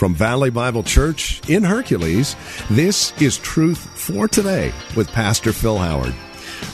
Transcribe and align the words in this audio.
From 0.00 0.14
Valley 0.14 0.48
Bible 0.48 0.82
Church 0.82 1.46
in 1.46 1.62
Hercules, 1.62 2.34
this 2.70 3.12
is 3.20 3.36
Truth 3.36 3.80
for 4.00 4.26
Today 4.26 4.72
with 4.96 5.12
Pastor 5.12 5.52
Phil 5.52 5.76
Howard. 5.76 6.14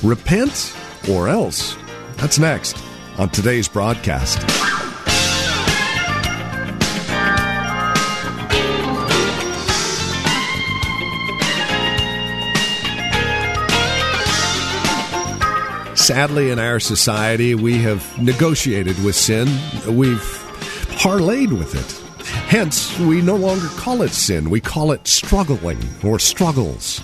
Repent 0.05 0.73
or 1.11 1.27
else. 1.27 1.77
That's 2.19 2.39
next 2.39 2.80
on 3.19 3.30
today's 3.30 3.66
broadcast. 3.66 4.39
Sadly, 15.99 16.52
in 16.52 16.61
our 16.61 16.79
society, 16.79 17.57
we 17.57 17.79
have 17.79 18.23
negotiated 18.23 19.02
with 19.02 19.16
sin. 19.16 19.49
We've 19.93 20.21
parlayed 21.01 21.51
with 21.51 21.74
it. 21.74 22.05
Hence, 22.49 22.97
we 23.01 23.21
no 23.21 23.35
longer 23.35 23.67
call 23.71 24.03
it 24.03 24.11
sin. 24.11 24.51
We 24.51 24.61
call 24.61 24.93
it 24.93 25.09
struggling 25.09 25.81
or 26.05 26.21
struggles, 26.21 27.01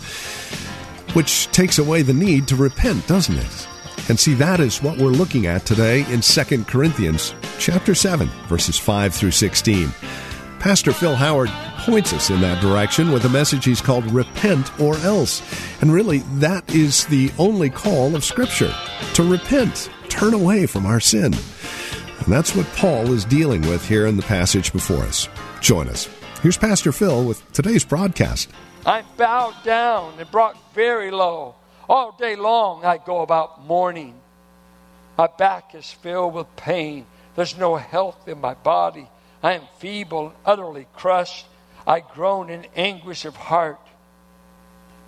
which 1.15 1.49
takes 1.49 1.79
away 1.79 2.03
the 2.03 2.15
need 2.15 2.47
to 2.47 2.57
repent, 2.57 3.09
doesn't 3.09 3.37
it? 3.37 3.69
And 4.09 4.21
see, 4.21 4.34
that 4.34 4.61
is 4.61 4.84
what 4.84 4.99
we're 4.99 5.09
looking 5.09 5.47
at 5.47 5.67
today 5.67 6.07
in 6.12 6.21
2 6.21 6.65
Corinthians 6.65 7.34
chapter 7.59 7.93
7, 7.93 8.29
verses 8.47 8.79
5 8.79 9.12
through 9.12 9.33
16. 9.33 9.93
Pastor 10.61 10.93
Phil 10.93 11.17
Howard 11.17 11.51
points 11.79 12.12
us 12.12 12.31
in 12.31 12.41
that 12.41 12.62
direction 12.62 13.11
with 13.11 13.25
a 13.25 13.29
message 13.29 13.65
he's 13.65 13.81
called 13.81 14.09
Repent 14.12 14.71
or 14.81 14.97
Else. 14.99 15.43
And 15.81 15.93
really, 15.93 16.19
that 16.34 16.73
is 16.73 17.05
the 17.06 17.33
only 17.37 17.69
call 17.69 18.15
of 18.15 18.25
Scripture 18.25 18.73
to 19.15 19.25
repent, 19.25 19.91
turn 20.09 20.34
away 20.34 20.67
from 20.67 20.87
our 20.87 21.01
sin. 21.01 21.34
And 22.25 22.33
that's 22.33 22.55
what 22.55 22.67
Paul 22.77 23.12
is 23.12 23.25
dealing 23.25 23.62
with 23.62 23.87
here 23.87 24.06
in 24.06 24.17
the 24.17 24.23
passage 24.23 24.73
before 24.73 25.03
us. 25.03 25.28
Join 25.61 25.89
us. 25.89 26.09
Here's 26.41 26.56
Pastor 26.56 26.92
Phil 26.92 27.25
with 27.25 27.51
today's 27.53 27.84
broadcast. 27.84 28.48
I'm 28.87 29.05
bowed 29.17 29.56
down 29.65 30.15
and 30.19 30.31
brought 30.31 30.56
very 30.73 31.11
low. 31.11 31.56
All 31.89 32.12
day 32.12 32.37
long 32.37 32.84
I 32.84 32.98
go 32.98 33.23
about 33.23 33.65
mourning. 33.65 34.15
My 35.19 35.27
back 35.27 35.75
is 35.75 35.91
filled 35.91 36.34
with 36.34 36.55
pain. 36.55 37.06
There's 37.34 37.59
no 37.59 37.75
health 37.75 38.28
in 38.28 38.41
my 38.41 38.55
body. 38.55 39.09
I 39.43 39.55
am 39.55 39.62
feeble 39.78 40.28
and 40.28 40.37
utterly 40.47 40.87
crushed. 40.95 41.47
I 41.87 42.00
groan 42.00 42.50
in 42.50 42.67
anguish 42.77 43.25
of 43.25 43.34
heart. 43.34 43.81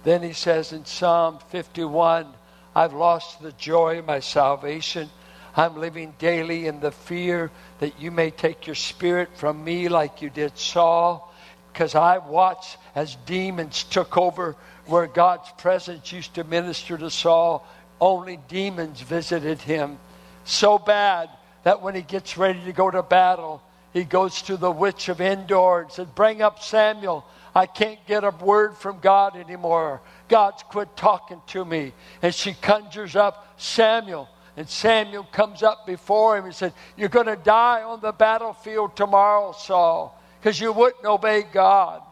Then 0.02 0.22
he 0.22 0.32
says 0.32 0.72
in 0.72 0.84
Psalm 0.84 1.38
51 1.50 2.26
I've 2.74 2.92
lost 2.92 3.40
the 3.40 3.52
joy 3.52 4.00
of 4.00 4.06
my 4.06 4.18
salvation. 4.18 5.10
I'm 5.56 5.76
living 5.76 6.14
daily 6.18 6.66
in 6.66 6.80
the 6.80 6.90
fear 6.90 7.50
that 7.78 8.00
you 8.00 8.10
may 8.10 8.30
take 8.30 8.66
your 8.66 8.74
spirit 8.74 9.28
from 9.36 9.62
me 9.62 9.88
like 9.88 10.20
you 10.20 10.30
did 10.30 10.58
Saul. 10.58 11.32
Because 11.72 11.94
I 11.94 12.18
watched 12.18 12.76
as 12.94 13.16
demons 13.26 13.84
took 13.84 14.16
over 14.16 14.56
where 14.86 15.06
God's 15.06 15.50
presence 15.58 16.12
used 16.12 16.34
to 16.34 16.44
minister 16.44 16.98
to 16.98 17.10
Saul. 17.10 17.66
Only 18.00 18.38
demons 18.48 19.00
visited 19.00 19.60
him. 19.60 19.98
So 20.44 20.78
bad 20.78 21.30
that 21.62 21.82
when 21.82 21.94
he 21.94 22.02
gets 22.02 22.36
ready 22.36 22.62
to 22.64 22.72
go 22.72 22.90
to 22.90 23.02
battle, 23.02 23.62
he 23.92 24.04
goes 24.04 24.42
to 24.42 24.56
the 24.56 24.70
witch 24.70 25.08
of 25.08 25.20
Endor 25.20 25.82
and 25.82 25.92
said, 25.92 26.14
Bring 26.14 26.42
up 26.42 26.62
Samuel. 26.62 27.24
I 27.54 27.66
can't 27.66 28.04
get 28.06 28.24
a 28.24 28.30
word 28.30 28.76
from 28.76 28.98
God 28.98 29.36
anymore. 29.36 30.00
God's 30.28 30.64
quit 30.64 30.96
talking 30.96 31.40
to 31.48 31.64
me. 31.64 31.92
And 32.20 32.34
she 32.34 32.54
conjures 32.54 33.14
up 33.14 33.54
Samuel. 33.56 34.28
And 34.56 34.68
Samuel 34.68 35.24
comes 35.24 35.62
up 35.62 35.86
before 35.86 36.36
him 36.36 36.44
and 36.44 36.54
said, 36.54 36.72
You're 36.96 37.08
going 37.08 37.26
to 37.26 37.36
die 37.36 37.82
on 37.82 38.00
the 38.00 38.12
battlefield 38.12 38.96
tomorrow, 38.96 39.52
Saul, 39.52 40.20
because 40.40 40.60
you 40.60 40.72
wouldn't 40.72 41.04
obey 41.04 41.42
God. 41.42 42.02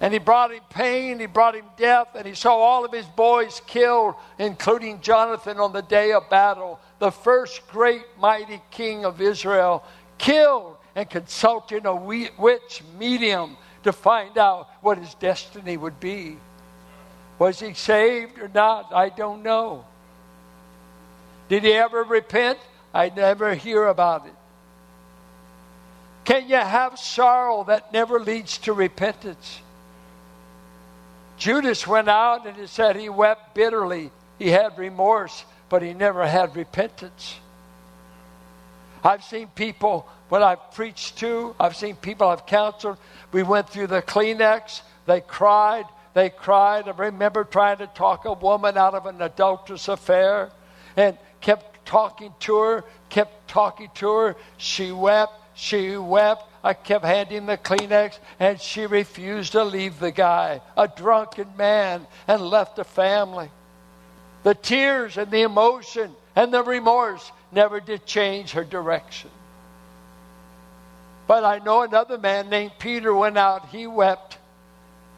And 0.00 0.12
he 0.12 0.18
brought 0.20 0.52
him 0.52 0.60
pain, 0.70 1.18
he 1.18 1.26
brought 1.26 1.56
him 1.56 1.64
death, 1.76 2.08
and 2.14 2.26
he 2.26 2.34
saw 2.34 2.54
all 2.54 2.84
of 2.84 2.92
his 2.92 3.06
boys 3.06 3.60
killed, 3.66 4.14
including 4.38 5.00
Jonathan 5.00 5.58
on 5.58 5.72
the 5.72 5.82
day 5.82 6.12
of 6.12 6.30
battle, 6.30 6.78
the 7.00 7.10
first 7.10 7.66
great 7.68 8.04
mighty 8.18 8.60
king 8.70 9.04
of 9.04 9.20
Israel, 9.20 9.82
killed 10.18 10.76
and 10.94 11.08
consulting 11.08 11.86
a 11.86 11.94
witch 11.94 12.82
medium 12.98 13.56
to 13.82 13.92
find 13.92 14.36
out 14.38 14.68
what 14.82 14.98
his 14.98 15.14
destiny 15.14 15.76
would 15.76 15.98
be. 15.98 16.36
Was 17.38 17.60
he 17.60 17.72
saved 17.74 18.38
or 18.38 18.48
not? 18.48 18.92
I 18.92 19.08
don't 19.08 19.42
know. 19.42 19.84
Did 21.48 21.62
he 21.62 21.72
ever 21.72 22.04
repent? 22.04 22.58
I 22.94 23.10
never 23.10 23.54
hear 23.54 23.86
about 23.86 24.26
it. 24.26 24.34
Can 26.24 26.48
you 26.48 26.56
have 26.56 26.98
sorrow 26.98 27.64
that 27.64 27.92
never 27.92 28.20
leads 28.20 28.58
to 28.58 28.72
repentance? 28.72 29.60
Judas 31.38 31.86
went 31.86 32.08
out 32.08 32.46
and 32.46 32.56
he 32.56 32.66
said 32.66 32.96
he 32.96 33.08
wept 33.08 33.54
bitterly. 33.54 34.10
He 34.38 34.50
had 34.50 34.76
remorse, 34.76 35.44
but 35.68 35.82
he 35.82 35.94
never 35.94 36.26
had 36.26 36.54
repentance. 36.54 37.38
I've 39.02 39.24
seen 39.24 39.48
people 39.48 40.08
when 40.28 40.42
I've 40.42 40.72
preached 40.72 41.18
to, 41.18 41.54
I've 41.58 41.76
seen 41.76 41.96
people 41.96 42.28
I've 42.28 42.44
counseled. 42.44 42.98
We 43.32 43.42
went 43.42 43.70
through 43.70 43.86
the 43.86 44.02
Kleenex, 44.02 44.82
they 45.06 45.22
cried, 45.22 45.86
they 46.12 46.28
cried. 46.28 46.88
I 46.88 46.90
remember 46.90 47.44
trying 47.44 47.78
to 47.78 47.86
talk 47.86 48.26
a 48.26 48.32
woman 48.34 48.76
out 48.76 48.94
of 48.94 49.06
an 49.06 49.22
adulterous 49.22 49.88
affair 49.88 50.50
and 50.96 51.16
kept 51.40 51.86
talking 51.86 52.32
to 52.40 52.58
her, 52.58 52.84
kept 53.08 53.48
talking 53.48 53.90
to 53.96 54.12
her. 54.12 54.36
She 54.56 54.92
wept, 54.92 55.32
she 55.54 55.96
wept. 55.96 56.44
I 56.62 56.74
kept 56.74 57.04
handing 57.04 57.46
the 57.46 57.56
Kleenex, 57.56 58.18
and 58.38 58.60
she 58.60 58.86
refused 58.86 59.52
to 59.52 59.64
leave 59.64 59.98
the 59.98 60.10
guy, 60.10 60.60
a 60.76 60.88
drunken 60.88 61.56
man, 61.56 62.06
and 62.26 62.42
left 62.42 62.76
the 62.76 62.84
family. 62.84 63.50
The 64.42 64.54
tears 64.54 65.16
and 65.16 65.30
the 65.30 65.42
emotion 65.42 66.14
and 66.36 66.52
the 66.52 66.62
remorse 66.62 67.32
never 67.52 67.80
did 67.80 68.06
change 68.06 68.52
her 68.52 68.64
direction. 68.64 69.30
But 71.26 71.44
I 71.44 71.58
know 71.58 71.82
another 71.82 72.16
man 72.18 72.48
named 72.48 72.72
Peter 72.78 73.14
went 73.14 73.36
out, 73.36 73.68
he 73.68 73.86
wept. 73.86 74.38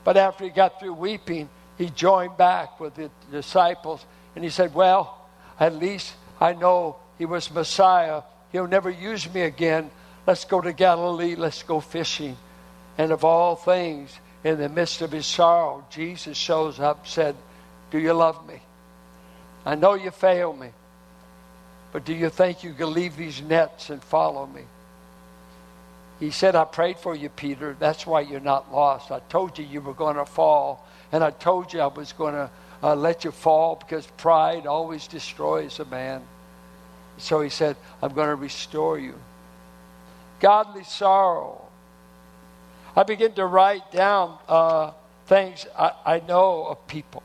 But 0.03 0.17
after 0.17 0.45
he 0.45 0.51
got 0.51 0.81
through 0.81 0.95
weeping, 0.95 1.49
he 1.79 1.91
joined 1.91 2.37
back 2.37 2.81
with 2.81 2.95
the 2.95 3.11
disciples 3.31 4.05
and 4.35 4.43
he 4.43 4.51
said, 4.51 4.75
Well, 4.75 5.20
at 5.60 5.76
least 5.76 6.15
I 6.41 6.54
know 6.54 6.97
he 7.19 7.26
was 7.26 7.50
Messiah. 7.50 8.22
He'll 8.50 8.66
never 8.66 8.91
use 8.91 9.32
me 9.32 9.43
again. 9.43 9.91
Let's 10.26 10.47
go 10.47 10.60
to 10.60 10.72
Galilee, 10.72 11.37
let's 11.37 11.62
go 11.62 11.81
fishing. 11.81 12.37
And 12.98 13.12
of 13.12 13.25
all 13.25 13.56
things, 13.56 14.10
in 14.43 14.59
the 14.59 14.69
midst 14.69 15.03
of 15.03 15.12
his 15.12 15.26
sorrow, 15.26 15.84
Jesus 15.91 16.37
shows 16.37 16.81
up, 16.81 17.06
said, 17.06 17.37
Do 17.91 17.98
you 17.98 18.15
love 18.15 18.47
me? 18.48 18.60
I 19.66 19.75
know 19.75 19.94
you 19.94 20.10
failed 20.10 20.59
me, 20.59 20.71
but 21.92 22.04
do 22.04 22.15
you 22.15 22.31
think 22.31 22.65
you 22.65 22.72
can 22.72 22.92
leave 22.94 23.16
these 23.16 23.42
nets 23.42 23.91
and 23.91 24.03
follow 24.03 24.47
me? 24.47 24.62
He 26.21 26.31
said, 26.31 26.55
I 26.55 26.65
prayed 26.65 26.99
for 26.99 27.17
you, 27.17 27.31
Peter. 27.31 27.75
That's 27.79 28.07
why 28.07 28.21
you're 28.21 28.41
not 28.41 28.72
lost. 28.72 29.11
I 29.11 29.21
told 29.31 29.59
you 29.59 29.65
you 29.65 29.81
were 29.81 29.95
going 29.95 30.17
to 30.17 30.27
fall, 30.27 30.87
and 31.11 31.25
I 31.25 31.31
told 31.31 31.72
you 31.72 31.81
I 31.81 31.87
was 31.87 32.13
going 32.13 32.34
to 32.34 32.51
uh, 32.83 32.95
let 32.95 33.25
you 33.25 33.31
fall 33.31 33.77
because 33.77 34.07
pride 34.19 34.67
always 34.67 35.07
destroys 35.07 35.81
a 35.81 35.87
man. 35.87 36.22
So 37.17 37.41
he 37.41 37.49
said, 37.49 37.77
I'm 38.03 38.13
going 38.13 38.28
to 38.28 38.34
restore 38.34 38.99
you. 38.99 39.15
Godly 40.41 40.84
sorrow. 40.84 41.67
I 42.95 43.03
begin 43.03 43.33
to 43.34 43.47
write 43.47 43.91
down 43.93 44.39
uh, 44.49 44.93
things 45.27 45.66
I, 45.78 45.93
I, 46.05 46.21
know 46.21 46.65
of 46.65 46.87
people. 46.87 47.23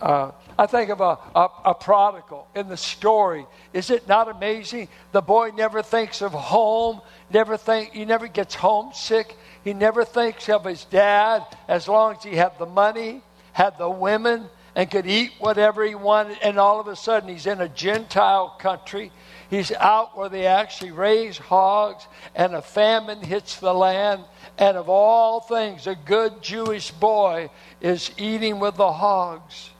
Uh, 0.00 0.30
I 0.56 0.66
think 0.66 0.90
of 0.90 1.00
a, 1.00 1.18
a, 1.34 1.48
a, 1.66 1.74
prodigal 1.74 2.46
in 2.54 2.68
the 2.68 2.76
story. 2.76 3.46
Is 3.72 3.90
it 3.90 4.06
not 4.06 4.28
amazing? 4.28 4.88
The 5.12 5.20
boy 5.20 5.50
never 5.56 5.82
thinks 5.82 6.22
of 6.22 6.32
home, 6.32 7.00
never 7.30 7.56
think 7.56 7.92
he 7.92 8.04
never 8.04 8.28
gets 8.28 8.54
homesick. 8.54 9.36
He 9.64 9.74
never 9.74 10.04
thinks 10.04 10.48
of 10.48 10.64
his 10.64 10.84
dad 10.84 11.44
as 11.66 11.88
long 11.88 12.16
as 12.16 12.22
he 12.22 12.36
had 12.36 12.58
the 12.58 12.66
money, 12.66 13.22
had 13.52 13.76
the 13.76 13.90
women, 13.90 14.48
and 14.76 14.88
could 14.88 15.06
eat 15.06 15.32
whatever 15.40 15.84
he 15.84 15.96
wanted, 15.96 16.38
and 16.42 16.58
all 16.58 16.78
of 16.78 16.86
a 16.86 16.94
sudden 16.94 17.28
he's 17.28 17.46
in 17.46 17.60
a 17.60 17.68
Gentile 17.68 18.56
country. 18.60 19.10
He's 19.50 19.72
out 19.72 20.16
where 20.16 20.28
they 20.28 20.46
actually 20.46 20.92
raise 20.92 21.38
hogs, 21.38 22.06
and 22.36 22.54
a 22.54 22.62
famine 22.62 23.20
hits 23.20 23.56
the 23.56 23.74
land. 23.74 24.22
And 24.58 24.76
of 24.76 24.88
all 24.88 25.40
things, 25.40 25.86
a 25.88 25.96
good 25.96 26.42
Jewish 26.42 26.92
boy 26.92 27.50
is 27.80 28.12
eating 28.18 28.60
with 28.60 28.76
the 28.76 28.92
hogs. 28.92 29.70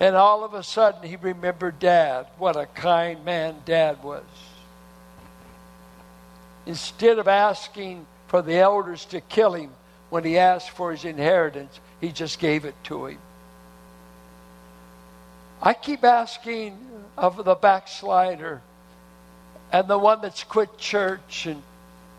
And 0.00 0.14
all 0.14 0.44
of 0.44 0.54
a 0.54 0.62
sudden, 0.62 1.08
he 1.08 1.16
remembered 1.16 1.78
Dad. 1.78 2.26
What 2.38 2.56
a 2.56 2.66
kind 2.66 3.24
man 3.24 3.56
Dad 3.64 4.02
was. 4.02 4.22
Instead 6.66 7.18
of 7.18 7.26
asking 7.26 8.06
for 8.28 8.42
the 8.42 8.56
elders 8.56 9.04
to 9.06 9.20
kill 9.20 9.54
him 9.54 9.70
when 10.10 10.24
he 10.24 10.38
asked 10.38 10.70
for 10.70 10.92
his 10.92 11.04
inheritance, 11.04 11.80
he 12.00 12.12
just 12.12 12.38
gave 12.38 12.64
it 12.64 12.74
to 12.84 13.06
him. 13.06 13.18
I 15.60 15.74
keep 15.74 16.04
asking 16.04 16.78
of 17.16 17.44
the 17.44 17.54
backslider 17.56 18.62
and 19.72 19.88
the 19.88 19.98
one 19.98 20.20
that's 20.20 20.44
quit 20.44 20.78
church 20.78 21.46
and 21.46 21.62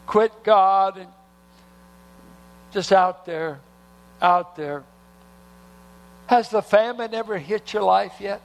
quit 0.05 0.43
God 0.43 0.97
and 0.97 1.07
just 2.71 2.91
out 2.91 3.25
there, 3.25 3.59
out 4.21 4.55
there. 4.55 4.83
Has 6.29 6.49
the 6.49 6.61
famine 6.61 7.15
ever 7.15 7.39
hit 7.39 7.73
your 7.73 7.81
life 7.81 8.17
yet? 8.19 8.39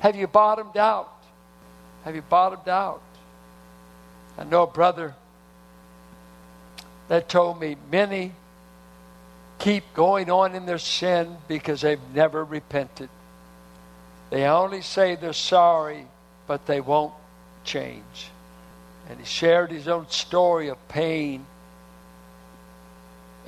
Have 0.00 0.16
you 0.16 0.26
bottomed 0.26 0.76
out? 0.76 1.10
Have 2.04 2.14
you 2.14 2.20
bottomed 2.20 2.68
out? 2.68 3.00
I 4.36 4.44
know 4.44 4.64
a 4.64 4.66
brother 4.66 5.14
that 7.08 7.30
told 7.30 7.58
me 7.58 7.78
many 7.90 8.32
keep 9.60 9.94
going 9.94 10.30
on 10.30 10.54
in 10.54 10.66
their 10.66 10.76
sin 10.76 11.38
because 11.48 11.80
they've 11.80 11.98
never 12.12 12.44
repented. 12.44 13.08
They 14.28 14.44
only 14.44 14.82
say 14.82 15.16
they're 15.16 15.32
sorry, 15.32 16.06
but 16.46 16.66
they 16.66 16.82
won't 16.82 17.14
change. 17.64 18.28
And 19.08 19.18
he 19.18 19.24
shared 19.24 19.70
his 19.70 19.88
own 19.88 20.10
story 20.10 20.68
of 20.68 20.76
pain 20.88 21.46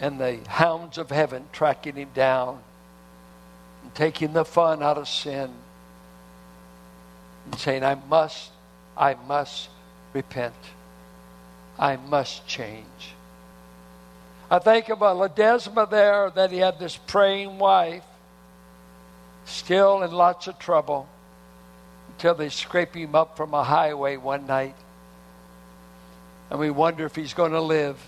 and 0.01 0.19
the 0.19 0.39
hounds 0.49 0.97
of 0.97 1.11
heaven 1.11 1.45
tracking 1.53 1.97
him 1.97 2.09
down 2.15 2.63
and 3.85 3.95
taking 3.95 4.33
the 4.33 4.45
fun 4.45 4.83
out 4.83 4.99
of 4.99 5.07
sin 5.07 5.51
and 7.45 7.61
saying, 7.61 7.85
I 7.85 7.95
must, 7.95 8.51
I 8.97 9.15
must 9.15 9.69
repent. 10.13 10.55
I 11.79 11.97
must 11.97 12.47
change. 12.47 13.15
I 14.51 14.59
think 14.59 14.89
of 14.89 15.03
a 15.03 15.07
Ledesma 15.07 15.89
there 15.89 16.31
that 16.31 16.51
he 16.51 16.59
had 16.59 16.79
this 16.79 16.97
praying 16.97 17.59
wife 17.59 18.05
still 19.45 20.03
in 20.03 20.11
lots 20.11 20.47
of 20.47 20.59
trouble 20.59 21.09
until 22.09 22.35
they 22.35 22.49
scrape 22.49 22.95
him 22.95 23.15
up 23.15 23.37
from 23.37 23.53
a 23.55 23.65
highway 23.65 24.17
one 24.17 24.47
night. 24.47 24.77
And 26.51 26.59
we 26.59 26.71
wonder 26.71 27.05
if 27.05 27.17
he's 27.17 27.35
going 27.35 27.53
to 27.53 27.61
live. 27.61 27.99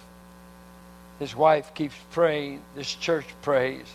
His 1.19 1.35
wife 1.35 1.75
keeps 1.75 1.97
praying. 2.13 2.63
This 2.75 2.95
church 2.95 3.27
prays. 3.43 3.87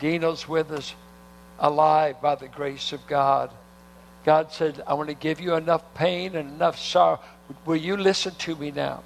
Dino's 0.00 0.48
with 0.48 0.72
us, 0.72 0.94
alive 1.58 2.20
by 2.20 2.34
the 2.34 2.48
grace 2.48 2.92
of 2.92 3.06
God. 3.06 3.50
God 4.24 4.52
said, 4.52 4.82
I 4.86 4.94
want 4.94 5.08
to 5.08 5.14
give 5.14 5.40
you 5.40 5.54
enough 5.54 5.94
pain 5.94 6.34
and 6.34 6.50
enough 6.50 6.78
sorrow. 6.78 7.20
Will 7.64 7.76
you 7.76 7.96
listen 7.96 8.34
to 8.34 8.56
me 8.56 8.70
now? 8.70 9.02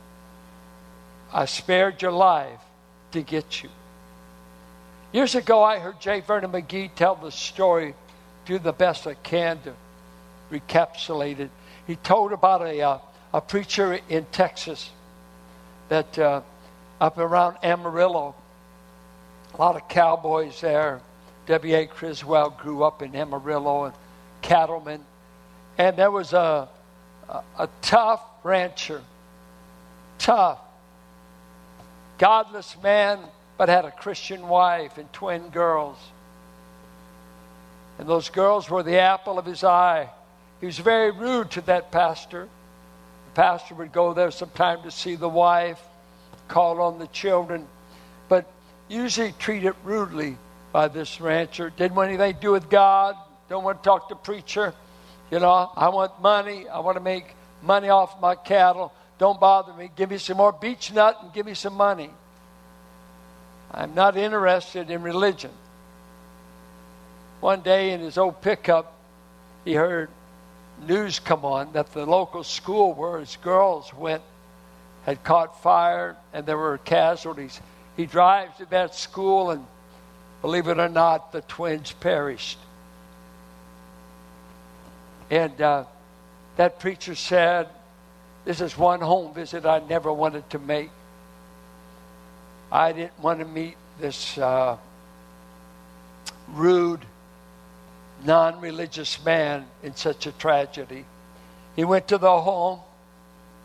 I 1.32 1.44
spared 1.44 2.00
your 2.00 2.12
life 2.12 2.60
to 3.12 3.22
get 3.22 3.62
you. 3.62 3.68
Years 5.12 5.34
ago, 5.34 5.62
I 5.62 5.78
heard 5.78 6.00
J. 6.00 6.20
Vernon 6.20 6.50
McGee 6.50 6.94
tell 6.94 7.14
the 7.14 7.30
story, 7.30 7.94
do 8.46 8.58
the 8.58 8.72
best 8.72 9.06
I 9.06 9.14
can 9.14 9.60
to 9.62 9.74
recapitulate 10.50 11.40
it. 11.40 11.50
He 11.86 11.96
told 11.96 12.32
about 12.32 12.62
a, 12.62 12.80
uh, 12.80 12.98
a 13.32 13.40
preacher 13.40 13.98
in 14.08 14.26
Texas 14.32 14.90
that 15.88 16.18
uh, 16.18 16.42
up 17.00 17.18
around 17.18 17.56
Amarillo, 17.62 18.34
a 19.54 19.56
lot 19.60 19.76
of 19.76 19.88
cowboys 19.88 20.60
there. 20.60 21.00
W.A. 21.46 21.86
Criswell 21.86 22.50
grew 22.50 22.82
up 22.82 23.02
in 23.02 23.14
Amarillo 23.14 23.84
and 23.84 23.94
cattlemen. 24.42 25.00
And 25.78 25.96
there 25.96 26.10
was 26.10 26.32
a, 26.32 26.68
a, 27.28 27.42
a 27.58 27.68
tough 27.80 28.22
rancher, 28.42 29.02
tough, 30.18 30.58
godless 32.18 32.76
man 32.82 33.20
but 33.56 33.68
had 33.68 33.84
a 33.84 33.90
Christian 33.90 34.48
wife 34.48 34.98
and 34.98 35.12
twin 35.12 35.48
girls. 35.50 35.98
And 37.98 38.08
those 38.08 38.28
girls 38.28 38.68
were 38.68 38.82
the 38.82 38.98
apple 38.98 39.38
of 39.38 39.46
his 39.46 39.62
eye. 39.62 40.08
He 40.60 40.66
was 40.66 40.78
very 40.78 41.12
rude 41.12 41.52
to 41.52 41.60
that 41.62 41.92
pastor. 41.92 42.48
The 43.26 43.40
pastor 43.40 43.76
would 43.76 43.92
go 43.92 44.14
there 44.14 44.32
sometime 44.32 44.82
to 44.82 44.90
see 44.90 45.14
the 45.14 45.28
wife, 45.28 45.80
call 46.48 46.80
on 46.80 46.98
the 46.98 47.06
children, 47.08 47.68
usually 48.94 49.32
treated 49.32 49.74
rudely 49.84 50.36
by 50.72 50.88
this 50.88 51.20
rancher. 51.20 51.70
Didn't 51.70 51.96
want 51.96 52.08
anything 52.08 52.34
to 52.34 52.40
do 52.40 52.52
with 52.52 52.70
God. 52.70 53.16
Don't 53.48 53.64
want 53.64 53.82
to 53.82 53.86
talk 53.86 54.08
to 54.08 54.14
preacher. 54.14 54.72
You 55.30 55.40
know, 55.40 55.70
I 55.76 55.88
want 55.88 56.20
money. 56.22 56.68
I 56.68 56.80
want 56.80 56.96
to 56.96 57.02
make 57.02 57.34
money 57.62 57.88
off 57.88 58.20
my 58.20 58.34
cattle. 58.34 58.92
Don't 59.18 59.38
bother 59.38 59.72
me. 59.72 59.90
Give 59.96 60.10
me 60.10 60.18
some 60.18 60.36
more 60.36 60.52
beech 60.52 60.92
nut 60.92 61.18
and 61.22 61.32
give 61.32 61.46
me 61.46 61.54
some 61.54 61.74
money. 61.74 62.10
I'm 63.70 63.94
not 63.94 64.16
interested 64.16 64.90
in 64.90 65.02
religion. 65.02 65.50
One 67.40 67.60
day 67.60 67.92
in 67.92 68.00
his 68.00 68.16
old 68.16 68.40
pickup, 68.40 68.96
he 69.64 69.74
heard 69.74 70.08
news 70.86 71.18
come 71.18 71.44
on 71.44 71.72
that 71.72 71.92
the 71.92 72.06
local 72.06 72.42
school 72.44 72.92
where 72.94 73.18
his 73.18 73.36
girls 73.36 73.92
went 73.92 74.22
had 75.04 75.22
caught 75.22 75.62
fire 75.62 76.16
and 76.32 76.46
there 76.46 76.56
were 76.56 76.78
casualties. 76.78 77.60
He 77.96 78.06
drives 78.06 78.56
to 78.58 78.66
that 78.66 78.94
school, 78.94 79.50
and 79.50 79.64
believe 80.42 80.68
it 80.68 80.78
or 80.78 80.88
not, 80.88 81.32
the 81.32 81.42
twins 81.42 81.92
perished. 81.92 82.58
And 85.30 85.60
uh, 85.60 85.84
that 86.56 86.80
preacher 86.80 87.14
said, 87.14 87.68
This 88.44 88.60
is 88.60 88.76
one 88.76 89.00
home 89.00 89.32
visit 89.34 89.64
I 89.64 89.80
never 89.80 90.12
wanted 90.12 90.48
to 90.50 90.58
make. 90.58 90.90
I 92.70 92.92
didn't 92.92 93.18
want 93.20 93.38
to 93.38 93.44
meet 93.44 93.76
this 94.00 94.36
uh, 94.38 94.76
rude, 96.48 97.00
non 98.24 98.60
religious 98.60 99.24
man 99.24 99.66
in 99.82 99.94
such 99.94 100.26
a 100.26 100.32
tragedy. 100.32 101.04
He 101.76 101.84
went 101.84 102.08
to 102.08 102.18
the 102.18 102.40
home. 102.40 102.80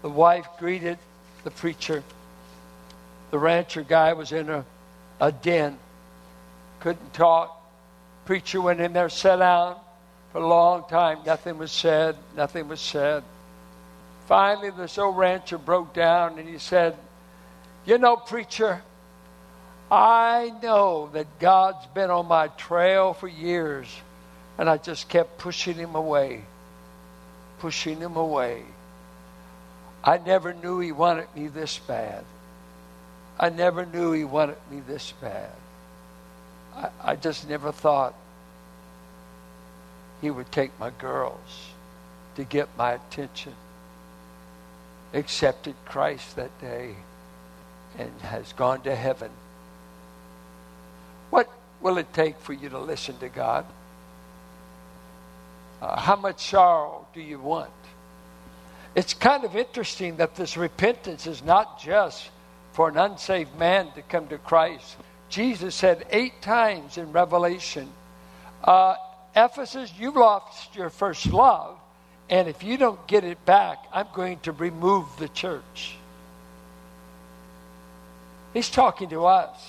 The 0.02 0.10
wife 0.10 0.48
greeted 0.60 0.98
the 1.44 1.52
preacher. 1.52 2.04
The 3.32 3.40
rancher 3.40 3.84
guy 3.84 4.14
was 4.14 4.32
in 4.32 4.50
a, 4.50 4.66
a 5.20 5.32
den, 5.32 5.78
couldn't 6.80 7.14
talk. 7.14 7.56
Preacher 8.26 8.62
went 8.62 8.80
in 8.80 8.94
there, 8.94 9.10
sat 9.10 9.38
down 9.38 9.76
for 10.32 10.42
a 10.42 10.48
long 10.48 10.88
time. 10.90 11.20
Nothing 11.26 11.58
was 11.58 11.72
said. 11.72 12.16
Nothing 12.36 12.68
was 12.68 12.80
said. 12.80 13.24
Finally, 14.28 14.72
this 14.72 14.98
old 14.98 15.18
rancher 15.18 15.58
broke 15.58 15.94
down 15.94 16.38
and 16.38 16.48
he 16.48 16.60
said, 16.60 16.96
You 17.86 17.98
know, 17.98 18.16
preacher, 18.16 18.84
I 19.92 20.54
know 20.62 21.10
that 21.14 21.40
God's 21.40 21.86
been 21.88 22.12
on 22.12 22.28
my 22.28 22.48
trail 22.50 23.14
for 23.14 23.28
years, 23.28 23.88
and 24.58 24.70
I 24.70 24.78
just 24.78 25.10
kept 25.10 25.40
pushing 25.40 25.76
him 25.76 25.96
away, 25.96 26.44
pushing 27.58 28.00
him 28.00 28.16
away. 28.16 28.64
I 30.04 30.20
never 30.20 30.54
knew 30.54 30.80
he 30.80 30.92
wanted 30.92 31.28
me 31.36 31.48
this 31.48 31.80
bad. 31.80 32.24
I 33.40 33.50
never 33.50 33.86
knew 33.86 34.12
he 34.12 34.24
wanted 34.24 34.58
me 34.70 34.82
this 34.86 35.14
bad. 35.22 35.52
I, 36.76 36.90
I 37.02 37.16
just 37.16 37.48
never 37.48 37.72
thought 37.72 38.14
he 40.22 40.30
would 40.30 40.52
take 40.52 40.78
my 40.80 40.90
girls 40.90 41.70
to 42.36 42.44
get 42.44 42.68
my 42.78 42.94
attention. 42.94 43.54
Accepted 45.14 45.76
Christ 45.86 46.36
that 46.36 46.60
day 46.60 46.96
and 47.98 48.12
has 48.22 48.54
gone 48.54 48.82
to 48.82 48.96
heaven 48.96 49.32
what 51.30 51.50
will 51.82 51.98
it 51.98 52.12
take 52.14 52.38
for 52.40 52.54
you 52.54 52.70
to 52.70 52.80
listen 52.80 53.18
to 53.20 53.30
God? 53.30 53.66
Uh, 55.82 56.00
how 56.00 56.16
much 56.16 56.50
sorrow 56.50 57.08
do 57.14 57.22
you 57.22 57.40
want? 57.40 57.72
It's 58.96 59.14
kind 59.14 59.44
of 59.44 59.56
interesting 59.56 60.18
that 60.18 60.36
this 60.36 60.58
repentance 60.58 61.28
is 61.28 61.44
not 61.44 61.80
just 61.80 62.30
for 62.80 62.88
an 62.88 62.98
unsaved 62.98 63.60
man 63.60 63.92
to 63.92 64.02
come 64.02 64.26
to 64.30 64.38
Christ. 64.38 64.96
Jesus 65.28 65.76
said 65.76 66.08
eight 66.12 66.42
times 66.42 66.98
in 66.98 67.12
Revelation, 67.12 67.90
uh, 68.64 68.96
Ephesus, 69.36 69.92
you've 70.00 70.16
lost 70.16 70.74
your 70.78 70.90
first 70.90 71.26
love, 71.26 71.78
and 72.30 72.48
if 72.48 72.64
you 72.64 72.78
don't 72.78 73.06
get 73.06 73.26
it 73.26 73.46
back, 73.46 73.80
I'm 73.92 74.08
going 74.14 74.40
to 74.44 74.54
remove 74.54 75.08
the 75.20 75.28
church. 75.28 75.98
He's 78.54 78.70
talking 78.70 79.10
to 79.10 79.26
us. 79.26 79.60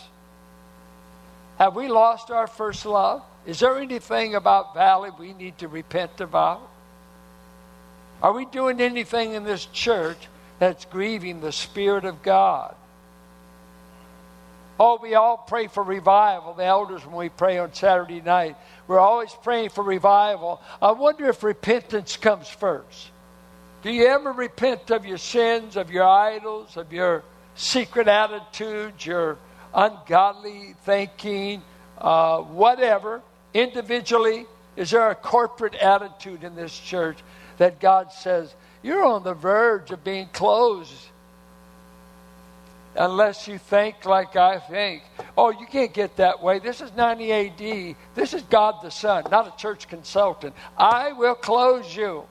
Have 1.59 1.75
we 1.75 1.89
lost 1.89 2.31
our 2.31 2.47
first 2.47 2.87
love? 2.87 3.25
Is 3.45 3.59
there 3.59 3.77
anything 3.79 4.37
about 4.37 4.73
Valley 4.73 5.11
we 5.19 5.33
need 5.33 5.59
to 5.59 5.67
repent 5.67 6.21
about? 6.21 6.63
Are 8.23 8.33
we 8.33 8.45
doing 8.45 8.81
anything 8.81 9.33
in 9.33 9.43
this 9.43 9.67
church 9.67 10.29
that's 10.61 10.85
grieving 10.85 11.41
the 11.41 11.51
Spirit 11.51 12.05
of 12.05 12.23
God? 12.23 12.77
Oh, 14.83 14.99
we 15.01 15.15
all 15.15 15.37
pray 15.37 15.67
for 15.67 15.83
revival. 15.83 16.55
The 16.55 16.65
elders, 16.65 17.05
when 17.05 17.15
we 17.15 17.29
pray 17.29 17.59
on 17.59 17.75
Saturday 17.75 18.23
night, 18.23 18.57
we're 18.89 18.99
always 18.99 19.31
praying 19.43 19.69
for 19.69 19.85
revival. 19.85 20.59
I 20.81 20.93
wonder 20.93 21.29
if 21.29 21.43
repentance 21.43 22.17
comes 22.17 22.49
first. 22.49 23.11
Do 23.83 23.93
you 23.93 24.07
ever 24.07 24.33
repent 24.33 24.91
of 24.91 25.05
your 25.05 25.19
sins, 25.19 25.77
of 25.77 25.91
your 25.91 26.09
idols, 26.09 26.79
of 26.79 26.95
your 26.95 27.25
secret 27.57 28.09
attitudes, 28.09 29.05
your 29.05 29.37
ungodly 29.75 30.75
thinking, 30.87 31.63
uh, 31.99 32.39
whatever, 32.39 33.21
individually? 33.53 34.47
Is 34.77 34.93
there 34.93 35.11
a 35.11 35.15
corporate 35.15 35.75
attitude 35.75 36.43
in 36.43 36.55
this 36.55 36.77
church 36.79 37.19
that 37.59 37.81
God 37.81 38.15
says, 38.15 38.55
you're 38.83 39.05
on 39.05 39.25
the 39.25 39.35
verge 39.35 39.91
of 39.91 40.03
being 40.03 40.29
closed? 40.29 41.11
Unless 42.97 43.47
you 43.47 43.59
think 43.59 44.05
like 44.05 44.35
I 44.35 44.59
think. 44.59 45.03
Oh, 45.39 45.51
you 45.51 45.67
can't 45.67 45.93
get 45.93 46.17
that 46.17 46.43
way. 46.43 46.59
This 46.59 46.81
is 46.81 46.93
90 46.97 47.33
AD. 47.33 47.97
This 48.15 48.35
is 48.35 48.43
God 48.43 48.83
the 48.83 48.91
Son, 48.91 49.25
not 49.31 49.47
a 49.47 49.57
church 49.57 49.89
consultant. 49.89 50.55
I 50.77 51.13
will 51.13 51.37
close 51.37 51.95
you. 51.95 52.25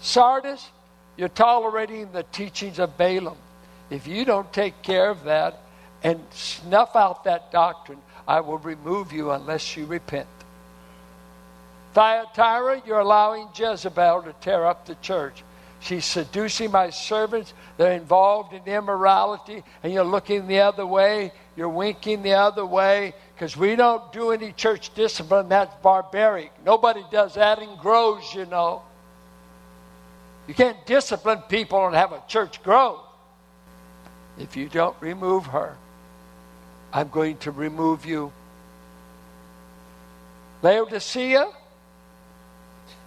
Sardis, 0.00 0.68
you're 1.16 1.28
tolerating 1.28 2.10
the 2.12 2.24
teachings 2.24 2.78
of 2.78 2.96
Balaam. 2.98 3.36
If 3.90 4.06
you 4.06 4.24
don't 4.24 4.52
take 4.52 4.82
care 4.82 5.08
of 5.10 5.24
that 5.24 5.60
and 6.02 6.20
snuff 6.30 6.96
out 6.96 7.24
that 7.24 7.52
doctrine, 7.52 8.00
I 8.26 8.40
will 8.40 8.58
remove 8.58 9.12
you 9.12 9.30
unless 9.30 9.76
you 9.76 9.86
repent. 9.86 10.26
Thyatira, 11.92 12.82
you're 12.84 12.98
allowing 12.98 13.48
Jezebel 13.54 14.22
to 14.22 14.32
tear 14.40 14.66
up 14.66 14.84
the 14.86 14.96
church. 14.96 15.44
She's 15.84 16.06
seducing 16.06 16.70
my 16.70 16.88
servants. 16.88 17.52
They're 17.76 17.92
involved 17.92 18.54
in 18.54 18.62
immorality, 18.64 19.62
and 19.82 19.92
you're 19.92 20.02
looking 20.02 20.46
the 20.46 20.60
other 20.60 20.86
way. 20.86 21.30
You're 21.56 21.68
winking 21.68 22.22
the 22.22 22.32
other 22.32 22.64
way 22.64 23.12
because 23.34 23.54
we 23.54 23.76
don't 23.76 24.10
do 24.10 24.30
any 24.30 24.52
church 24.52 24.94
discipline. 24.94 25.50
That's 25.50 25.74
barbaric. 25.82 26.52
Nobody 26.64 27.04
does 27.12 27.34
that 27.34 27.58
in 27.58 27.76
grows, 27.76 28.34
you 28.34 28.46
know. 28.46 28.80
You 30.48 30.54
can't 30.54 30.86
discipline 30.86 31.42
people 31.50 31.84
and 31.84 31.94
have 31.94 32.12
a 32.12 32.22
church 32.28 32.62
grow. 32.62 33.00
If 34.38 34.56
you 34.56 34.70
don't 34.70 34.96
remove 35.00 35.44
her, 35.46 35.76
I'm 36.94 37.10
going 37.10 37.36
to 37.38 37.50
remove 37.50 38.06
you. 38.06 38.32
Laodicea, 40.62 41.46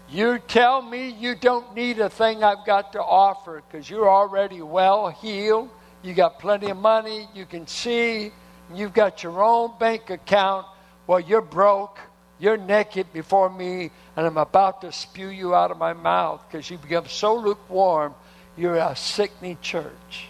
you 0.10 0.40
tell 0.40 0.82
me 0.82 1.10
you 1.10 1.36
don't 1.36 1.76
need 1.76 2.00
a 2.00 2.10
thing 2.10 2.44
I've 2.44 2.66
got 2.66 2.94
to 2.94 3.02
offer 3.02 3.62
because 3.68 3.90
you're 3.90 4.10
already 4.10 4.62
well 4.62 5.10
heeled. 5.10 5.70
You 6.02 6.14
got 6.14 6.40
plenty 6.40 6.70
of 6.70 6.78
money. 6.78 7.28
You 7.34 7.46
can 7.46 7.68
see. 7.68 8.32
You've 8.74 8.94
got 8.94 9.24
your 9.24 9.44
own 9.44 9.74
bank 9.80 10.10
account. 10.10 10.66
Well, 11.08 11.20
you're 11.20 11.42
broke. 11.42 12.00
You're 12.40 12.58
naked 12.58 13.12
before 13.14 13.50
me, 13.50 13.90
and 14.16 14.26
I'm 14.28 14.38
about 14.38 14.82
to 14.82 14.92
spew 14.92 15.30
you 15.30 15.56
out 15.56 15.72
of 15.72 15.78
my 15.78 15.94
mouth 15.94 16.44
because 16.48 16.70
you 16.70 16.78
become 16.78 17.08
so 17.08 17.36
lukewarm. 17.36 18.14
You're 18.56 18.76
a 18.76 18.96
sickening 18.96 19.58
church. 19.62 20.28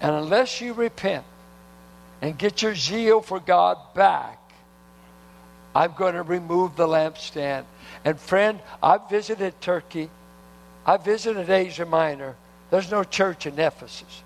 And 0.00 0.14
unless 0.14 0.60
you 0.60 0.72
repent 0.72 1.24
and 2.22 2.38
get 2.38 2.62
your 2.62 2.76
zeal 2.76 3.20
for 3.20 3.40
God 3.40 3.76
back, 3.94 4.38
I'm 5.74 5.94
going 5.94 6.14
to 6.14 6.22
remove 6.22 6.76
the 6.76 6.86
lampstand. 6.86 7.64
And 8.04 8.18
friend, 8.18 8.60
I've 8.82 9.08
visited 9.08 9.60
Turkey. 9.60 10.10
I 10.86 10.96
visited 10.96 11.50
Asia 11.50 11.84
Minor. 11.84 12.36
There's 12.70 12.90
no 12.90 13.04
church 13.04 13.46
in 13.46 13.58
Ephesus. 13.58 14.22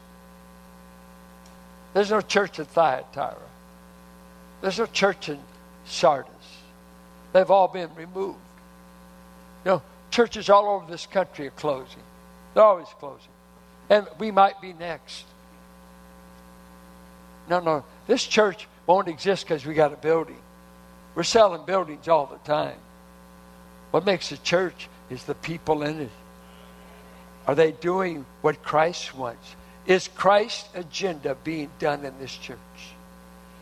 There's 1.94 2.10
no 2.10 2.20
church 2.20 2.58
in 2.58 2.64
Thyatira. 2.64 3.36
There's 4.60 4.78
no 4.78 4.86
church 4.86 5.28
in 5.28 5.38
Sardis. 5.84 6.30
They've 7.32 7.50
all 7.50 7.68
been 7.68 7.94
removed. 7.94 8.38
You 9.64 9.72
know, 9.72 9.82
churches 10.10 10.48
all 10.48 10.68
over 10.68 10.90
this 10.90 11.06
country 11.06 11.46
are 11.46 11.50
closing. 11.50 12.02
They're 12.54 12.62
always 12.62 12.88
closing. 12.98 13.30
And 13.90 14.06
we 14.18 14.30
might 14.30 14.60
be 14.60 14.72
next. 14.72 15.24
No, 17.48 17.60
no. 17.60 17.84
This 18.06 18.24
church 18.24 18.68
won't 18.86 19.08
exist 19.08 19.44
because 19.44 19.66
we 19.66 19.74
got 19.74 19.92
a 19.92 19.96
building. 19.96 20.38
We're 21.14 21.22
selling 21.24 21.64
buildings 21.64 22.08
all 22.08 22.26
the 22.26 22.38
time. 22.48 22.78
What 23.92 24.04
makes 24.04 24.32
a 24.32 24.38
church 24.38 24.88
is 25.10 25.22
the 25.24 25.34
people 25.34 25.82
in 25.82 26.00
it. 26.00 26.10
Are 27.46 27.54
they 27.54 27.72
doing 27.72 28.24
what 28.40 28.62
Christ 28.62 29.14
wants? 29.14 29.54
Is 29.86 30.08
Christ's 30.08 30.68
agenda 30.74 31.36
being 31.44 31.70
done 31.78 32.04
in 32.04 32.18
this 32.18 32.34
church? 32.34 32.58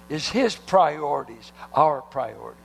Is 0.09 0.29
his 0.29 0.55
priorities 0.55 1.53
our 1.75 2.03
priorities? 2.03 2.59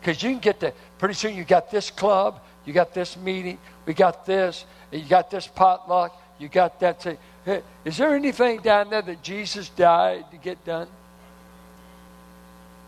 Because 0.00 0.22
you 0.22 0.30
can 0.30 0.38
get 0.38 0.60
the, 0.60 0.72
pretty 0.98 1.14
soon 1.14 1.34
you 1.34 1.44
got 1.44 1.70
this 1.70 1.90
club, 1.90 2.40
you 2.64 2.72
got 2.72 2.94
this 2.94 3.16
meeting, 3.16 3.58
we 3.84 3.94
got 3.94 4.24
this, 4.24 4.64
you 4.90 5.04
got 5.04 5.30
this 5.30 5.46
potluck, 5.46 6.18
you 6.38 6.48
got 6.48 6.80
that. 6.80 7.02
Hey, 7.44 7.62
is 7.84 7.98
there 7.98 8.14
anything 8.14 8.60
down 8.60 8.90
there 8.90 9.02
that 9.02 9.22
Jesus 9.22 9.68
died 9.70 10.30
to 10.30 10.36
get 10.36 10.64
done? 10.64 10.88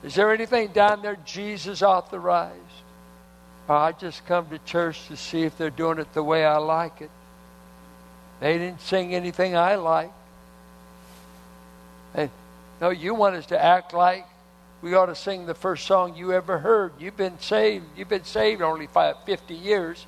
Is 0.02 0.14
there 0.14 0.32
anything 0.32 0.68
down 0.68 1.02
there 1.02 1.16
Jesus 1.24 1.82
authorized? 1.82 2.85
Or 3.68 3.76
I 3.76 3.92
just 3.92 4.24
come 4.26 4.48
to 4.50 4.58
church 4.60 5.08
to 5.08 5.16
see 5.16 5.42
if 5.42 5.58
they're 5.58 5.70
doing 5.70 5.98
it 5.98 6.12
the 6.12 6.22
way 6.22 6.44
I 6.44 6.58
like 6.58 7.00
it. 7.00 7.10
They 8.40 8.58
didn't 8.58 8.80
sing 8.80 9.14
anything 9.14 9.56
I 9.56 9.76
like. 9.76 10.12
And 12.14 12.30
no, 12.80 12.90
you 12.90 13.14
want 13.14 13.36
us 13.36 13.46
to 13.46 13.62
act 13.62 13.92
like 13.92 14.26
we 14.82 14.94
ought 14.94 15.06
to 15.06 15.14
sing 15.14 15.46
the 15.46 15.54
first 15.54 15.86
song 15.86 16.16
you 16.16 16.32
ever 16.32 16.58
heard. 16.58 16.92
You've 16.98 17.16
been 17.16 17.38
saved. 17.40 17.86
You've 17.96 18.08
been 18.08 18.24
saved 18.24 18.62
only 18.62 18.86
five, 18.86 19.16
50 19.24 19.54
years. 19.54 20.06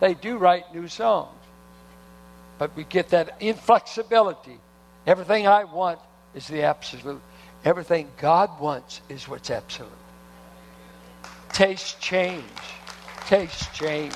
They 0.00 0.14
do 0.14 0.38
write 0.38 0.74
new 0.74 0.88
songs. 0.88 1.30
But 2.58 2.76
we 2.76 2.84
get 2.84 3.10
that 3.10 3.36
inflexibility. 3.40 4.58
Everything 5.06 5.46
I 5.46 5.64
want 5.64 5.98
is 6.34 6.46
the 6.46 6.62
absolute. 6.62 7.20
Everything 7.64 8.08
God 8.18 8.60
wants 8.60 9.00
is 9.08 9.28
what's 9.28 9.50
absolute. 9.50 9.90
Taste 11.54 12.00
change. 12.00 12.44
Taste 13.26 13.72
change. 13.72 14.12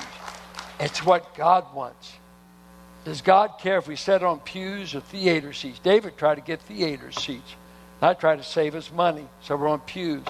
It's 0.79 1.03
what 1.05 1.33
God 1.35 1.73
wants. 1.73 2.13
Does 3.05 3.21
God 3.21 3.53
care 3.59 3.77
if 3.77 3.87
we 3.87 3.95
sit 3.95 4.23
on 4.23 4.39
pews 4.41 4.93
or 4.93 4.99
theater 4.99 5.53
seats? 5.53 5.79
David 5.79 6.17
tried 6.17 6.35
to 6.35 6.41
get 6.41 6.61
theater 6.61 7.11
seats. 7.13 7.55
I 8.01 8.13
try 8.13 8.35
to 8.35 8.43
save 8.43 8.75
us 8.75 8.91
money, 8.91 9.25
so 9.41 9.55
we're 9.55 9.69
on 9.69 9.79
pews. 9.79 10.23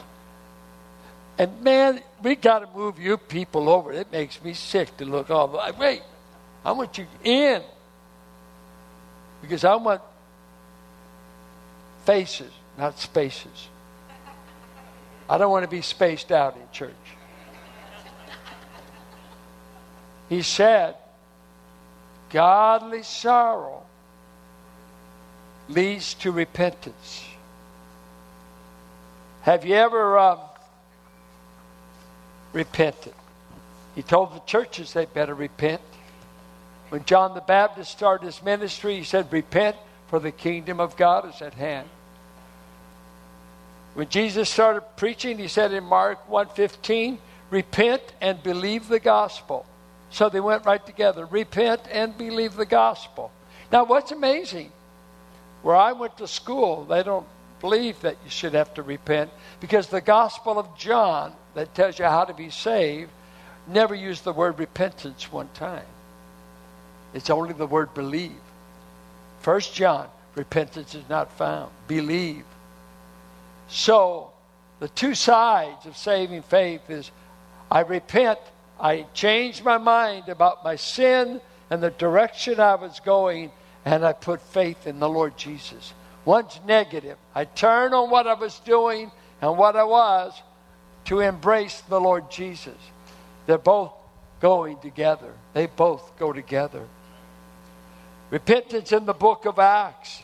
And 1.39 1.61
man, 1.61 2.01
we 2.21 2.35
got 2.35 2.59
to 2.59 2.77
move 2.77 2.99
you 2.99 3.17
people 3.17 3.69
over. 3.69 3.91
It 3.91 4.11
makes 4.11 4.43
me 4.43 4.53
sick 4.53 4.95
to 4.97 5.05
look 5.05 5.31
all 5.31 5.47
like, 5.47 5.79
wait, 5.79 6.03
I 6.63 6.73
want 6.73 6.97
you 6.97 7.07
in. 7.23 7.63
Because 9.41 9.63
I 9.63 9.75
want 9.75 10.01
faces, 12.05 12.51
not 12.77 12.99
spaces. 12.99 13.67
I 15.29 15.37
don't 15.37 15.51
want 15.51 15.63
to 15.63 15.69
be 15.69 15.83
spaced 15.83 16.31
out 16.31 16.55
in 16.55 16.63
church. 16.71 16.93
He 20.27 20.41
said, 20.41 20.95
godly 22.29 23.03
sorrow 23.03 23.83
leads 25.67 26.15
to 26.15 26.31
repentance. 26.31 27.25
Have 29.41 29.65
you 29.65 29.75
ever 29.75 30.17
um, 30.17 30.39
repented? 32.53 33.13
He 33.95 34.01
told 34.01 34.33
the 34.33 34.39
churches 34.41 34.93
they 34.93 35.05
better 35.05 35.33
repent. 35.33 35.81
When 36.89 37.05
John 37.05 37.35
the 37.35 37.41
Baptist 37.41 37.91
started 37.91 38.25
his 38.25 38.41
ministry, 38.41 38.97
he 38.97 39.03
said, 39.03 39.31
Repent, 39.31 39.75
for 40.07 40.19
the 40.19 40.31
kingdom 40.31 40.79
of 40.79 40.97
God 40.97 41.27
is 41.29 41.41
at 41.41 41.53
hand. 41.53 41.87
When 43.93 44.09
Jesus 44.09 44.49
started 44.49 44.81
preaching, 44.95 45.37
he 45.37 45.47
said 45.47 45.73
in 45.73 45.83
Mark 45.83 46.29
1:15, 46.29 47.19
"Repent 47.49 48.03
and 48.21 48.41
believe 48.41 48.87
the 48.87 48.99
gospel." 48.99 49.65
So 50.11 50.29
they 50.29 50.39
went 50.39 50.65
right 50.65 50.83
together. 50.85 51.25
Repent 51.25 51.81
and 51.91 52.17
believe 52.17 52.55
the 52.55 52.65
gospel. 52.65 53.31
Now, 53.71 53.83
what's 53.83 54.11
amazing? 54.11 54.71
Where 55.61 55.75
I 55.75 55.91
went 55.91 56.17
to 56.17 56.27
school, 56.27 56.85
they 56.85 57.03
don't 57.03 57.27
believe 57.59 58.01
that 58.01 58.15
you 58.23 58.29
should 58.29 58.53
have 58.53 58.73
to 58.75 58.83
repent 58.83 59.31
because 59.59 59.87
the 59.87 60.01
gospel 60.01 60.57
of 60.57 60.77
John 60.77 61.35
that 61.53 61.75
tells 61.75 61.99
you 61.99 62.05
how 62.05 62.25
to 62.25 62.33
be 62.33 62.49
saved 62.49 63.11
never 63.67 63.93
used 63.93 64.23
the 64.23 64.33
word 64.33 64.57
repentance 64.57 65.31
one 65.31 65.49
time. 65.53 65.85
It's 67.13 67.29
only 67.29 67.53
the 67.53 67.67
word 67.67 67.93
believe. 67.93 68.41
First 69.41 69.73
John, 69.73 70.07
repentance 70.35 70.95
is 70.95 71.07
not 71.09 71.31
found. 71.31 71.71
Believe. 71.87 72.45
So, 73.69 74.31
the 74.79 74.89
two 74.89 75.13
sides 75.13 75.85
of 75.85 75.95
saving 75.95 76.41
faith 76.41 76.89
is 76.89 77.11
I 77.69 77.81
repent, 77.81 78.39
I 78.79 79.05
change 79.13 79.63
my 79.63 79.77
mind 79.77 80.27
about 80.27 80.63
my 80.63 80.75
sin 80.75 81.39
and 81.69 81.83
the 81.83 81.91
direction 81.91 82.59
I 82.59 82.75
was 82.75 82.99
going, 82.99 83.51
and 83.85 84.03
I 84.03 84.13
put 84.13 84.41
faith 84.41 84.87
in 84.87 84.99
the 84.99 85.09
Lord 85.09 85.37
Jesus. 85.37 85.93
One's 86.25 86.59
negative. 86.65 87.17
I 87.35 87.45
turn 87.45 87.93
on 87.93 88.09
what 88.09 88.27
I 88.27 88.33
was 88.33 88.59
doing 88.59 89.11
and 89.41 89.57
what 89.57 89.75
I 89.75 89.83
was 89.83 90.33
to 91.05 91.19
embrace 91.19 91.81
the 91.81 91.99
Lord 91.99 92.29
Jesus. 92.31 92.77
They're 93.45 93.57
both 93.57 93.93
going 94.39 94.79
together. 94.79 95.33
They 95.53 95.67
both 95.67 96.17
go 96.17 96.33
together. 96.33 96.85
Repentance 98.31 98.91
in 98.91 99.05
the 99.05 99.13
book 99.13 99.45
of 99.45 99.59
Acts. 99.59 100.23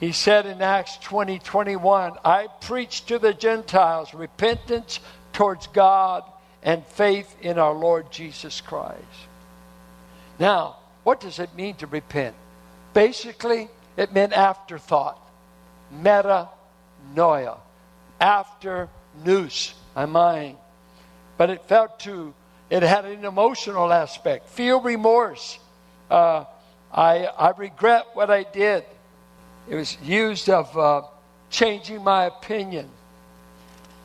He 0.00 0.12
said 0.12 0.46
in 0.46 0.62
Acts 0.62 0.96
20 0.98 1.38
21, 1.40 2.12
I 2.24 2.46
preach 2.60 3.06
to 3.06 3.18
the 3.18 3.34
Gentiles 3.34 4.14
repentance 4.14 5.00
towards 5.32 5.66
God 5.68 6.24
and 6.62 6.86
faith 6.86 7.34
in 7.40 7.58
our 7.58 7.72
Lord 7.72 8.10
Jesus 8.10 8.60
Christ. 8.60 9.02
Now, 10.38 10.76
what 11.02 11.20
does 11.20 11.38
it 11.38 11.54
mean 11.56 11.74
to 11.76 11.86
repent? 11.86 12.36
Basically, 12.94 13.68
it 13.96 14.12
meant 14.12 14.32
afterthought, 14.32 15.18
metanoia, 15.92 17.58
after 18.20 18.88
nous, 19.24 19.74
my 19.96 20.06
mind. 20.06 20.56
But 21.36 21.50
it 21.50 21.62
felt 21.62 22.00
to, 22.00 22.34
it 22.70 22.82
had 22.82 23.04
an 23.04 23.24
emotional 23.24 23.92
aspect. 23.92 24.48
Feel 24.48 24.80
remorse. 24.80 25.58
Uh, 26.10 26.44
I, 26.92 27.24
I 27.24 27.50
regret 27.56 28.06
what 28.14 28.30
I 28.30 28.44
did. 28.44 28.84
It 29.68 29.74
was 29.74 29.98
used 30.02 30.48
of 30.48 30.76
uh, 30.76 31.02
changing 31.50 32.02
my 32.02 32.24
opinion. 32.24 32.88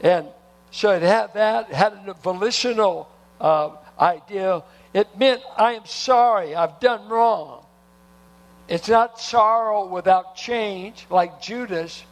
And 0.02 0.28
so 0.72 0.92
it 0.92 1.02
had 1.02 1.34
that, 1.34 1.70
it 1.70 1.76
had 1.76 1.94
a 2.08 2.14
volitional 2.14 3.10
uh, 3.40 3.72
idea. 4.00 4.64
It 4.94 5.18
meant, 5.18 5.42
I 5.56 5.74
am 5.74 5.86
sorry, 5.86 6.56
I've 6.56 6.80
done 6.80 7.08
wrong. 7.08 7.66
It's 8.68 8.90
not 8.90 9.20
sorrow 9.20 9.88
without 9.88 10.36
change, 10.36 11.06
like 11.10 11.42
Judas, 11.42 12.04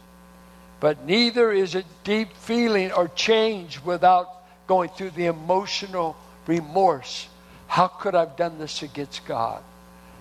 but 0.80 1.04
neither 1.04 1.52
is 1.52 1.74
it 1.74 1.86
deep 2.04 2.36
feeling 2.36 2.92
or 2.92 3.08
change 3.08 3.80
without 3.82 4.28
going 4.66 4.90
through 4.90 5.10
the 5.10 5.26
emotional 5.26 6.16
remorse. 6.46 7.28
How 7.66 7.88
could 7.88 8.14
I 8.14 8.20
have 8.20 8.36
done 8.36 8.58
this 8.58 8.82
against 8.82 9.24
God? 9.24 9.62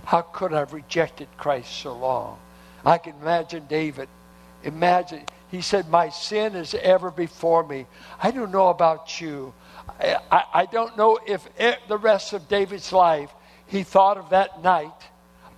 How 0.05 0.21
could 0.21 0.53
I 0.53 0.59
have 0.59 0.73
rejected 0.73 1.27
Christ 1.37 1.71
so 1.71 1.93
long? 1.93 2.39
I 2.85 2.97
can 2.97 3.15
imagine 3.21 3.65
David. 3.67 4.09
Imagine, 4.63 5.23
he 5.49 5.61
said, 5.61 5.89
My 5.89 6.09
sin 6.09 6.55
is 6.55 6.73
ever 6.73 7.11
before 7.11 7.63
me. 7.65 7.85
I 8.21 8.31
don't 8.31 8.51
know 8.51 8.69
about 8.69 9.19
you. 9.19 9.53
I, 9.99 10.17
I, 10.31 10.43
I 10.53 10.65
don't 10.65 10.97
know 10.97 11.19
if 11.25 11.47
it, 11.57 11.79
the 11.87 11.97
rest 11.97 12.33
of 12.33 12.47
David's 12.47 12.93
life 12.93 13.31
he 13.67 13.83
thought 13.83 14.17
of 14.17 14.29
that 14.29 14.61
night. 14.61 14.91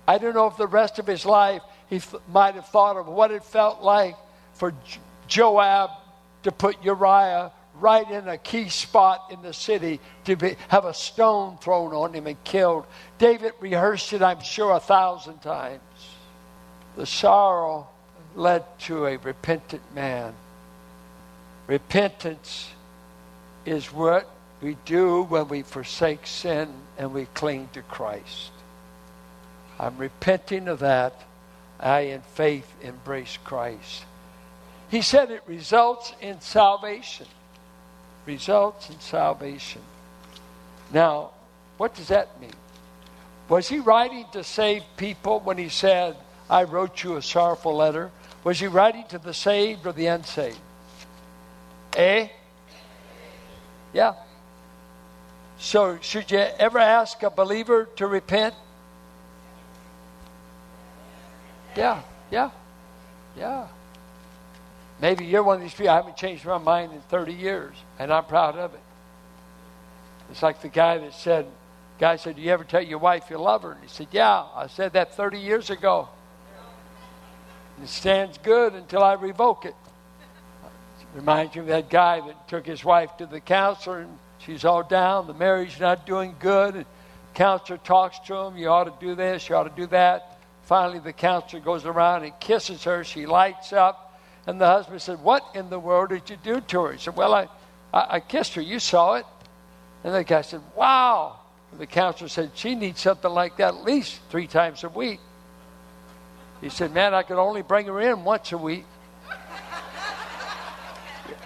I 0.06 0.18
don't 0.18 0.34
know 0.34 0.46
if 0.46 0.56
the 0.56 0.66
rest 0.66 0.98
of 0.98 1.06
his 1.06 1.26
life 1.26 1.62
he 1.88 2.00
might 2.28 2.54
have 2.54 2.68
thought 2.68 2.96
of 2.96 3.06
what 3.06 3.30
it 3.30 3.44
felt 3.44 3.82
like 3.82 4.16
for 4.54 4.72
Joab 5.26 5.90
to 6.44 6.52
put 6.52 6.82
Uriah 6.84 7.50
right 7.80 8.08
in 8.08 8.28
a 8.28 8.38
key 8.38 8.68
spot 8.68 9.30
in 9.30 9.42
the 9.42 9.52
city 9.52 10.00
to 10.24 10.36
be, 10.36 10.56
have 10.68 10.84
a 10.84 10.94
stone 10.94 11.58
thrown 11.58 11.92
on 11.92 12.12
him 12.14 12.26
and 12.26 12.42
killed. 12.44 12.86
David 13.18 13.52
rehearsed 13.60 14.12
it, 14.12 14.22
I'm 14.22 14.40
sure, 14.40 14.76
a 14.76 14.80
thousand 14.80 15.38
times. 15.38 15.80
The 16.96 17.06
sorrow 17.06 17.88
led 18.36 18.64
to 18.80 19.06
a 19.06 19.16
repentant 19.16 19.82
man. 19.94 20.34
Repentance 21.66 22.70
is 23.64 23.92
what 23.92 24.28
we 24.60 24.76
do 24.84 25.22
when 25.22 25.48
we 25.48 25.62
forsake 25.62 26.26
sin 26.26 26.72
and 26.98 27.12
we 27.12 27.26
cling 27.26 27.68
to 27.72 27.82
Christ. 27.82 28.50
I'm 29.78 29.96
repenting 29.98 30.68
of 30.68 30.80
that. 30.80 31.24
I, 31.80 32.00
in 32.00 32.22
faith, 32.22 32.72
embrace 32.82 33.38
Christ. 33.42 34.04
He 34.88 35.02
said 35.02 35.30
it 35.30 35.42
results 35.46 36.12
in 36.20 36.40
salvation. 36.40 37.26
Results 38.26 38.88
in 38.90 39.00
salvation. 39.00 39.82
Now, 40.92 41.30
what 41.76 41.94
does 41.94 42.08
that 42.08 42.40
mean? 42.40 42.52
Was 43.48 43.68
he 43.68 43.80
writing 43.80 44.26
to 44.32 44.44
save 44.44 44.82
people 44.96 45.40
when 45.40 45.58
he 45.58 45.68
said, 45.68 46.16
I 46.48 46.64
wrote 46.64 47.02
you 47.02 47.16
a 47.16 47.22
sorrowful 47.22 47.76
letter? 47.76 48.10
Was 48.42 48.60
he 48.60 48.66
writing 48.66 49.04
to 49.08 49.18
the 49.18 49.32
saved 49.32 49.86
or 49.86 49.92
the 49.92 50.06
unsaved? 50.06 50.58
Eh? 51.96 52.28
Yeah. 53.92 54.14
So, 55.58 55.98
should 56.02 56.30
you 56.30 56.38
ever 56.38 56.78
ask 56.78 57.22
a 57.22 57.30
believer 57.30 57.88
to 57.96 58.06
repent? 58.06 58.54
Yeah, 61.76 62.02
yeah, 62.30 62.50
yeah. 63.36 63.68
Maybe 65.00 65.24
you're 65.24 65.42
one 65.42 65.56
of 65.56 65.62
these 65.62 65.72
people, 65.72 65.90
I 65.90 65.96
haven't 65.96 66.16
changed 66.16 66.44
my 66.44 66.58
mind 66.58 66.92
in 66.92 67.00
30 67.02 67.32
years, 67.32 67.74
and 67.98 68.12
I'm 68.12 68.24
proud 68.24 68.56
of 68.56 68.74
it. 68.74 68.80
It's 70.30 70.42
like 70.42 70.60
the 70.62 70.68
guy 70.68 70.98
that 70.98 71.14
said, 71.14 71.46
guy 71.98 72.16
said, 72.16 72.36
Do 72.36 72.42
you 72.42 72.50
ever 72.52 72.64
tell 72.64 72.82
your 72.82 72.98
wife 72.98 73.24
you 73.30 73.38
love 73.38 73.62
her? 73.62 73.72
And 73.72 73.82
he 73.82 73.88
said, 73.88 74.08
Yeah, 74.12 74.44
I 74.54 74.66
said 74.68 74.92
that 74.94 75.14
30 75.14 75.38
years 75.38 75.70
ago. 75.70 76.08
It 77.84 77.88
stands 77.88 78.38
good 78.38 78.72
until 78.72 79.02
I 79.02 79.12
revoke 79.12 79.66
it. 79.66 79.74
Reminds 81.14 81.54
me 81.54 81.60
of 81.60 81.66
that 81.66 81.90
guy 81.90 82.18
that 82.18 82.48
took 82.48 82.64
his 82.64 82.82
wife 82.82 83.14
to 83.18 83.26
the 83.26 83.40
counselor 83.40 84.00
and 84.00 84.18
she's 84.38 84.64
all 84.64 84.82
down. 84.82 85.26
The 85.26 85.34
marriage 85.34 85.78
not 85.78 86.06
doing 86.06 86.34
good. 86.40 86.76
And 86.76 86.86
counselor 87.34 87.76
talks 87.76 88.18
to 88.20 88.36
him. 88.36 88.56
You 88.56 88.70
ought 88.70 88.84
to 88.84 89.06
do 89.06 89.14
this. 89.14 89.50
You 89.50 89.56
ought 89.56 89.64
to 89.64 89.76
do 89.76 89.86
that. 89.88 90.38
Finally, 90.62 91.00
the 91.00 91.12
counselor 91.12 91.60
goes 91.60 91.84
around 91.84 92.24
and 92.24 92.32
kisses 92.40 92.84
her. 92.84 93.04
She 93.04 93.26
lights 93.26 93.74
up. 93.74 94.18
And 94.46 94.58
the 94.58 94.66
husband 94.66 95.02
said, 95.02 95.20
What 95.20 95.44
in 95.54 95.68
the 95.68 95.78
world 95.78 96.08
did 96.08 96.30
you 96.30 96.38
do 96.42 96.62
to 96.62 96.84
her? 96.84 96.92
He 96.92 96.98
said, 96.98 97.16
Well, 97.16 97.34
I, 97.34 97.48
I, 97.92 98.14
I 98.14 98.20
kissed 98.20 98.54
her. 98.54 98.62
You 98.62 98.78
saw 98.78 99.16
it. 99.16 99.26
And 100.04 100.14
the 100.14 100.24
guy 100.24 100.40
said, 100.40 100.62
Wow. 100.74 101.38
And 101.70 101.78
the 101.78 101.86
counselor 101.86 102.30
said, 102.30 102.52
She 102.54 102.74
needs 102.74 103.02
something 103.02 103.30
like 103.30 103.58
that 103.58 103.74
at 103.74 103.84
least 103.84 104.20
three 104.30 104.46
times 104.46 104.84
a 104.84 104.88
week. 104.88 105.20
He 106.64 106.70
said, 106.70 106.92
Man, 106.92 107.14
I 107.14 107.22
could 107.22 107.38
only 107.38 107.62
bring 107.62 107.86
her 107.86 108.00
in 108.00 108.24
once 108.24 108.50
a 108.50 108.58
week 108.58 108.84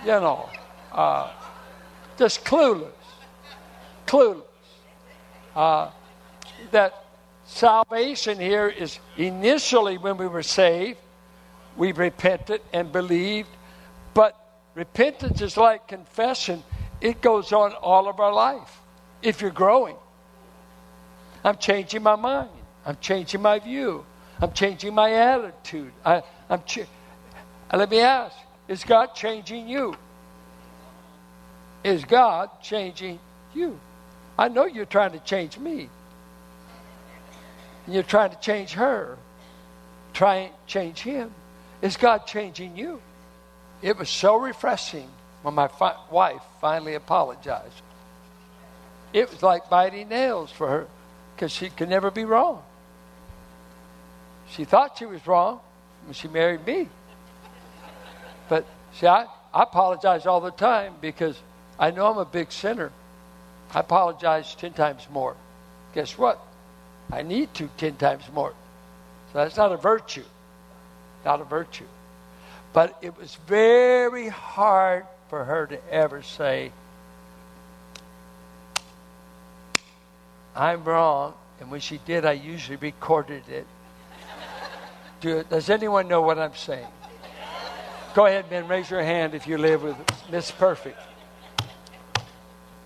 you 0.04 0.12
know, 0.12 0.48
uh, 0.92 1.30
just 2.16 2.44
clueless, 2.44 2.90
clueless. 4.06 4.42
Uh, 5.54 5.90
that 6.70 7.04
salvation 7.44 8.38
here 8.38 8.68
is 8.68 8.98
initially 9.16 9.98
when 9.98 10.16
we 10.16 10.26
were 10.26 10.42
saved, 10.42 10.98
we 11.76 11.92
repented 11.92 12.60
and 12.72 12.92
believed, 12.92 13.48
but 14.14 14.36
repentance 14.74 15.40
is 15.40 15.56
like 15.56 15.88
confession, 15.88 16.62
it 17.00 17.20
goes 17.20 17.52
on 17.52 17.72
all 17.74 18.08
of 18.08 18.20
our 18.20 18.32
life 18.32 18.80
if 19.22 19.40
you're 19.40 19.50
growing. 19.50 19.96
I'm 21.44 21.56
changing 21.56 22.02
my 22.02 22.16
mind, 22.16 22.50
I'm 22.84 22.98
changing 23.00 23.42
my 23.42 23.58
view, 23.58 24.04
I'm 24.40 24.52
changing 24.52 24.94
my 24.94 25.12
attitude. 25.12 25.92
I, 26.04 26.22
am 26.48 26.62
ch- 26.64 26.86
let 27.72 27.90
me 27.90 28.00
ask 28.00 28.36
is 28.68 28.84
God 28.84 29.14
changing 29.14 29.68
you? 29.68 29.96
Is 31.82 32.04
God 32.04 32.50
changing 32.62 33.18
you? 33.54 33.80
I 34.38 34.48
know 34.48 34.66
you're 34.66 34.84
trying 34.84 35.12
to 35.12 35.20
change 35.20 35.58
me. 35.58 35.88
And 37.86 37.94
you're 37.94 38.02
trying 38.02 38.30
to 38.30 38.38
change 38.40 38.72
her. 38.74 39.16
Try 40.12 40.34
and 40.36 40.54
change 40.66 41.00
him. 41.00 41.32
Is 41.80 41.96
God 41.96 42.26
changing 42.26 42.76
you? 42.76 43.00
It 43.80 43.96
was 43.96 44.10
so 44.10 44.36
refreshing 44.36 45.08
when 45.42 45.54
my 45.54 45.68
fi- 45.68 45.96
wife 46.10 46.42
finally 46.60 46.94
apologized. 46.94 47.82
It 49.12 49.30
was 49.30 49.42
like 49.42 49.70
biting 49.70 50.08
nails 50.08 50.50
for 50.50 50.68
her 50.68 50.86
because 51.34 51.52
she 51.52 51.70
could 51.70 51.88
never 51.88 52.10
be 52.10 52.24
wrong. 52.24 52.62
She 54.50 54.64
thought 54.64 54.98
she 54.98 55.06
was 55.06 55.26
wrong 55.26 55.60
when 56.04 56.14
she 56.14 56.28
married 56.28 56.66
me. 56.66 56.88
But 58.48 58.66
see, 58.94 59.06
I, 59.06 59.26
I 59.52 59.62
apologize 59.62 60.26
all 60.26 60.40
the 60.40 60.50
time 60.50 60.94
because 61.00 61.38
I 61.78 61.90
know 61.90 62.10
I'm 62.10 62.18
a 62.18 62.24
big 62.24 62.50
sinner. 62.50 62.90
I 63.74 63.80
apologize 63.80 64.54
10 64.54 64.72
times 64.72 65.06
more. 65.10 65.36
Guess 65.94 66.16
what? 66.16 66.40
I 67.12 67.22
need 67.22 67.52
to 67.54 67.68
10 67.76 67.96
times 67.96 68.24
more. 68.32 68.54
So 69.32 69.38
that's 69.38 69.56
not 69.56 69.72
a 69.72 69.76
virtue. 69.76 70.24
Not 71.24 71.40
a 71.40 71.44
virtue. 71.44 71.86
But 72.72 72.98
it 73.02 73.16
was 73.16 73.34
very 73.46 74.28
hard 74.28 75.06
for 75.28 75.44
her 75.44 75.66
to 75.66 75.78
ever 75.92 76.22
say, 76.22 76.72
I'm 80.56 80.84
wrong. 80.84 81.34
And 81.60 81.70
when 81.70 81.80
she 81.80 81.98
did, 81.98 82.24
I 82.24 82.32
usually 82.32 82.76
recorded 82.76 83.48
it. 83.48 83.66
Do, 85.20 85.42
does 85.44 85.68
anyone 85.68 86.08
know 86.08 86.22
what 86.22 86.38
I'm 86.38 86.54
saying? 86.54 86.86
Go 88.14 88.26
ahead, 88.26 88.50
men, 88.50 88.68
raise 88.68 88.90
your 88.90 89.02
hand 89.02 89.34
if 89.34 89.46
you 89.46 89.58
live 89.58 89.82
with 89.82 89.96
Miss 90.30 90.50
Perfect. 90.50 90.98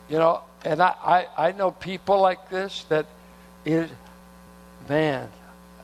You 0.08 0.18
know, 0.18 0.42
and 0.64 0.82
I, 0.82 0.94
I, 1.36 1.48
I 1.48 1.52
know 1.52 1.70
people 1.70 2.20
like 2.20 2.50
this 2.50 2.84
that 2.84 3.06
is, 3.64 3.90
man, 4.88 5.28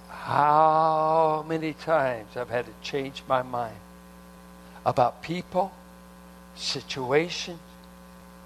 how 0.09 1.45
many 1.49 1.73
times 1.73 2.37
I've 2.37 2.51
had 2.51 2.67
to 2.67 2.73
change 2.83 3.23
my 3.29 3.43
mind 3.43 3.77
about 4.85 5.23
people, 5.23 5.73
situations, 6.57 7.61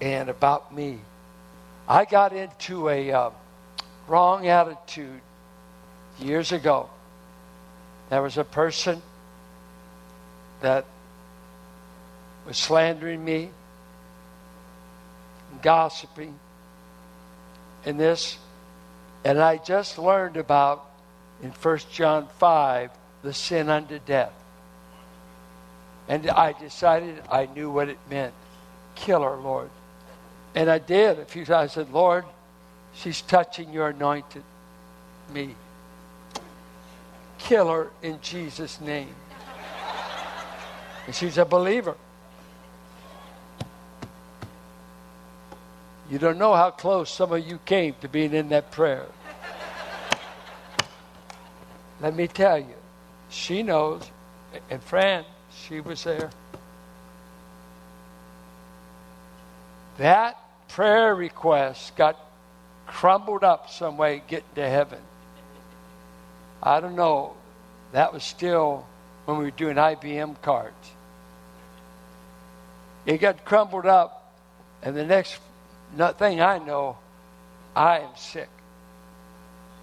and 0.01 0.29
about 0.29 0.73
me. 0.73 0.99
I 1.87 2.05
got 2.05 2.33
into 2.33 2.89
a 2.89 3.11
uh, 3.11 3.29
wrong 4.07 4.47
attitude 4.47 5.21
years 6.19 6.51
ago. 6.51 6.89
There 8.13 8.21
was 8.21 8.37
a 8.37 8.43
person 8.43 9.01
that 10.61 10.85
was 12.45 12.57
slandering 12.57 13.25
me, 13.25 13.49
and 15.49 15.61
gossiping, 15.63 16.37
and 17.83 17.99
this. 17.99 18.37
And 19.25 19.39
I 19.39 19.57
just 19.57 19.97
learned 19.97 20.37
about 20.37 20.85
in 21.41 21.49
1 21.49 21.79
John 21.91 22.27
5 22.37 22.91
the 23.23 23.33
sin 23.33 23.67
unto 23.67 23.97
death. 23.97 24.33
And 26.07 26.29
I 26.29 26.51
decided 26.51 27.19
I 27.31 27.47
knew 27.47 27.71
what 27.71 27.89
it 27.89 27.97
meant. 28.11 28.35
Kill 28.93 29.23
her, 29.23 29.37
Lord. 29.37 29.71
And 30.53 30.69
I 30.69 30.77
did 30.77 31.17
a 31.17 31.25
few 31.25 31.45
times. 31.45 31.71
I 31.71 31.73
said, 31.73 31.91
Lord, 31.91 32.25
she's 32.93 33.23
touching 33.23 33.73
your 33.73 33.87
anointed 33.87 34.43
me. 35.33 35.55
Kill 37.43 37.69
her 37.69 37.91
in 38.01 38.19
Jesus' 38.21 38.79
name. 38.79 39.13
And 41.05 41.13
she's 41.13 41.37
a 41.37 41.45
believer. 41.45 41.95
You 46.09 46.19
don't 46.19 46.37
know 46.37 46.53
how 46.53 46.71
close 46.71 47.09
some 47.09 47.33
of 47.33 47.45
you 47.45 47.59
came 47.65 47.95
to 48.01 48.07
being 48.07 48.33
in 48.33 48.49
that 48.49 48.71
prayer. 48.71 49.05
Let 52.01 52.15
me 52.15 52.27
tell 52.27 52.59
you, 52.59 52.75
she 53.29 53.63
knows, 53.63 54.09
and 54.69 54.81
Fran, 54.81 55.25
she 55.65 55.79
was 55.79 56.03
there. 56.03 56.29
That 59.97 60.37
prayer 60.69 61.13
request 61.13 61.95
got 61.95 62.17
crumbled 62.87 63.43
up 63.43 63.69
some 63.69 63.97
way 63.97 64.21
getting 64.27 64.47
to 64.55 64.69
heaven. 64.69 64.99
I 66.63 66.79
don't 66.79 66.95
know. 66.95 67.33
That 67.91 68.13
was 68.13 68.23
still 68.23 68.87
when 69.25 69.37
we 69.37 69.43
were 69.43 69.51
doing 69.51 69.75
IBM 69.75 70.41
cards. 70.41 70.91
It 73.05 73.17
got 73.19 73.43
crumbled 73.43 73.85
up, 73.85 74.33
and 74.81 74.95
the 74.95 75.05
next 75.05 75.39
thing 76.17 76.41
I 76.41 76.57
know, 76.59 76.97
I 77.75 77.99
am 77.99 78.15
sick. 78.15 78.49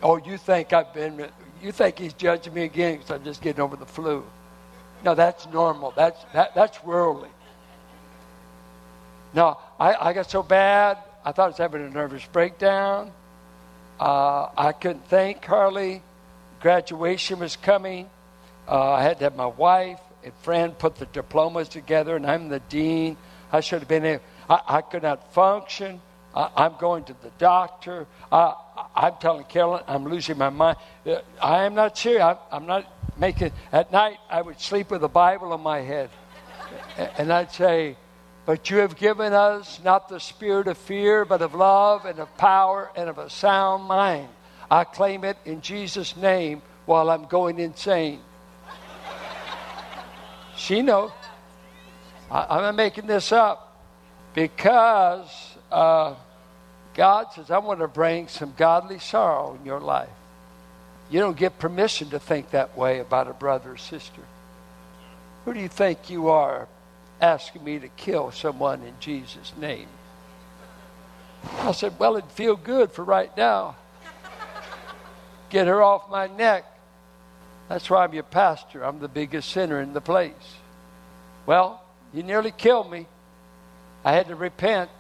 Oh, 0.02 0.16
you 0.16 0.38
think 0.38 0.72
I've 0.72 0.94
been, 0.94 1.28
you 1.62 1.70
think 1.70 1.98
he's 1.98 2.14
judging 2.14 2.54
me 2.54 2.64
again 2.64 2.96
because 2.96 3.10
I'm 3.10 3.24
just 3.24 3.42
getting 3.42 3.60
over 3.60 3.76
the 3.76 3.84
flu. 3.86 4.24
No, 5.04 5.14
that's 5.14 5.46
normal. 5.48 5.92
That's, 5.94 6.18
that, 6.32 6.54
that's 6.54 6.82
worldly. 6.82 7.28
No, 9.34 9.58
I, 9.78 9.94
I 9.94 10.12
got 10.14 10.30
so 10.30 10.42
bad, 10.42 10.96
I 11.24 11.32
thought 11.32 11.44
I 11.44 11.48
was 11.48 11.58
having 11.58 11.84
a 11.84 11.90
nervous 11.90 12.24
breakdown. 12.32 13.12
Uh, 14.00 14.48
I 14.56 14.72
couldn't 14.72 15.06
think 15.08 15.44
hardly. 15.44 16.02
Graduation 16.60 17.38
was 17.38 17.56
coming. 17.56 18.08
Uh, 18.68 18.92
I 18.92 19.02
had 19.02 19.18
to 19.18 19.24
have 19.24 19.36
my 19.36 19.46
wife 19.46 20.00
and 20.22 20.32
friend 20.42 20.78
put 20.78 20.96
the 20.96 21.06
diplomas 21.06 21.68
together, 21.68 22.16
and 22.16 22.26
I'm 22.26 22.48
the 22.48 22.60
dean. 22.60 23.16
I 23.50 23.60
should 23.60 23.80
have 23.80 23.88
been 23.88 24.02
there. 24.02 24.20
I, 24.48 24.60
I 24.66 24.80
could 24.82 25.02
not 25.02 25.32
function. 25.32 26.00
I, 26.34 26.66
am 26.66 26.74
going 26.78 27.04
to 27.04 27.16
the 27.22 27.30
doctor. 27.38 28.06
I, 28.30 28.54
I'm 28.94 29.14
telling 29.16 29.44
Carolyn, 29.44 29.82
I'm 29.88 30.04
losing 30.04 30.38
my 30.38 30.50
mind. 30.50 30.76
Uh, 31.04 31.20
I 31.42 31.64
am 31.64 31.74
not 31.74 31.98
serious. 31.98 32.22
I, 32.22 32.36
I'm 32.52 32.66
not 32.66 32.86
making. 33.18 33.52
At 33.72 33.90
night, 33.90 34.18
I 34.28 34.42
would 34.42 34.60
sleep 34.60 34.90
with 34.90 35.02
a 35.02 35.08
Bible 35.08 35.52
on 35.52 35.62
my 35.62 35.80
head, 35.80 36.10
and 37.18 37.32
I'd 37.32 37.50
say, 37.50 37.96
"But 38.46 38.70
you 38.70 38.78
have 38.78 38.96
given 38.96 39.32
us 39.32 39.80
not 39.82 40.08
the 40.08 40.20
spirit 40.20 40.68
of 40.68 40.78
fear, 40.78 41.24
but 41.24 41.42
of 41.42 41.54
love 41.54 42.04
and 42.04 42.18
of 42.20 42.36
power 42.36 42.90
and 42.94 43.08
of 43.08 43.18
a 43.18 43.28
sound 43.28 43.84
mind." 43.84 44.28
I 44.70 44.84
claim 44.84 45.24
it 45.24 45.36
in 45.44 45.62
Jesus' 45.62 46.16
name 46.16 46.62
while 46.86 47.10
I'm 47.10 47.24
going 47.24 47.58
insane. 47.58 48.20
She 50.56 50.82
knows. 50.82 51.10
I, 52.30 52.46
I'm 52.50 52.62
not 52.62 52.74
making 52.74 53.06
this 53.06 53.32
up 53.32 53.82
because 54.34 55.56
uh, 55.72 56.14
God 56.94 57.32
says, 57.34 57.50
I 57.50 57.58
want 57.58 57.80
to 57.80 57.88
bring 57.88 58.28
some 58.28 58.54
godly 58.56 58.98
sorrow 58.98 59.56
in 59.58 59.66
your 59.66 59.80
life. 59.80 60.08
You 61.10 61.18
don't 61.18 61.36
get 61.36 61.58
permission 61.58 62.10
to 62.10 62.20
think 62.20 62.50
that 62.50 62.76
way 62.76 63.00
about 63.00 63.26
a 63.26 63.32
brother 63.32 63.72
or 63.72 63.76
sister. 63.76 64.22
Who 65.44 65.54
do 65.54 65.60
you 65.60 65.68
think 65.68 66.10
you 66.10 66.28
are 66.28 66.68
asking 67.20 67.64
me 67.64 67.78
to 67.80 67.88
kill 67.88 68.30
someone 68.30 68.82
in 68.82 68.94
Jesus' 69.00 69.52
name? 69.58 69.88
I 71.58 71.72
said, 71.72 71.98
Well, 71.98 72.16
it'd 72.16 72.30
feel 72.30 72.54
good 72.54 72.92
for 72.92 73.02
right 73.02 73.34
now. 73.36 73.76
Get 75.50 75.66
her 75.66 75.82
off 75.82 76.08
my 76.08 76.28
neck. 76.28 76.64
That's 77.68 77.88
why 77.90 78.04
I'm 78.04 78.14
your 78.14 78.22
pastor. 78.22 78.84
I'm 78.84 78.98
the 78.98 79.08
biggest 79.08 79.50
sinner 79.50 79.80
in 79.80 79.92
the 79.92 80.00
place. 80.00 80.32
Well, 81.46 81.82
you 82.12 82.22
nearly 82.22 82.50
killed 82.50 82.90
me. 82.90 83.06
I 84.04 84.12
had 84.12 84.28
to 84.28 84.34
repent, 84.34 84.90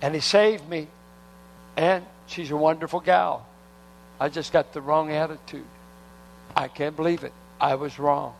and 0.00 0.14
he 0.14 0.20
saved 0.20 0.68
me. 0.68 0.88
And 1.76 2.04
she's 2.26 2.50
a 2.50 2.56
wonderful 2.56 3.00
gal. 3.00 3.46
I 4.18 4.28
just 4.28 4.52
got 4.52 4.72
the 4.72 4.80
wrong 4.80 5.12
attitude. 5.12 5.66
I 6.56 6.68
can't 6.68 6.96
believe 6.96 7.22
it. 7.22 7.32
I 7.60 7.74
was 7.74 7.98
wrong. 7.98 8.34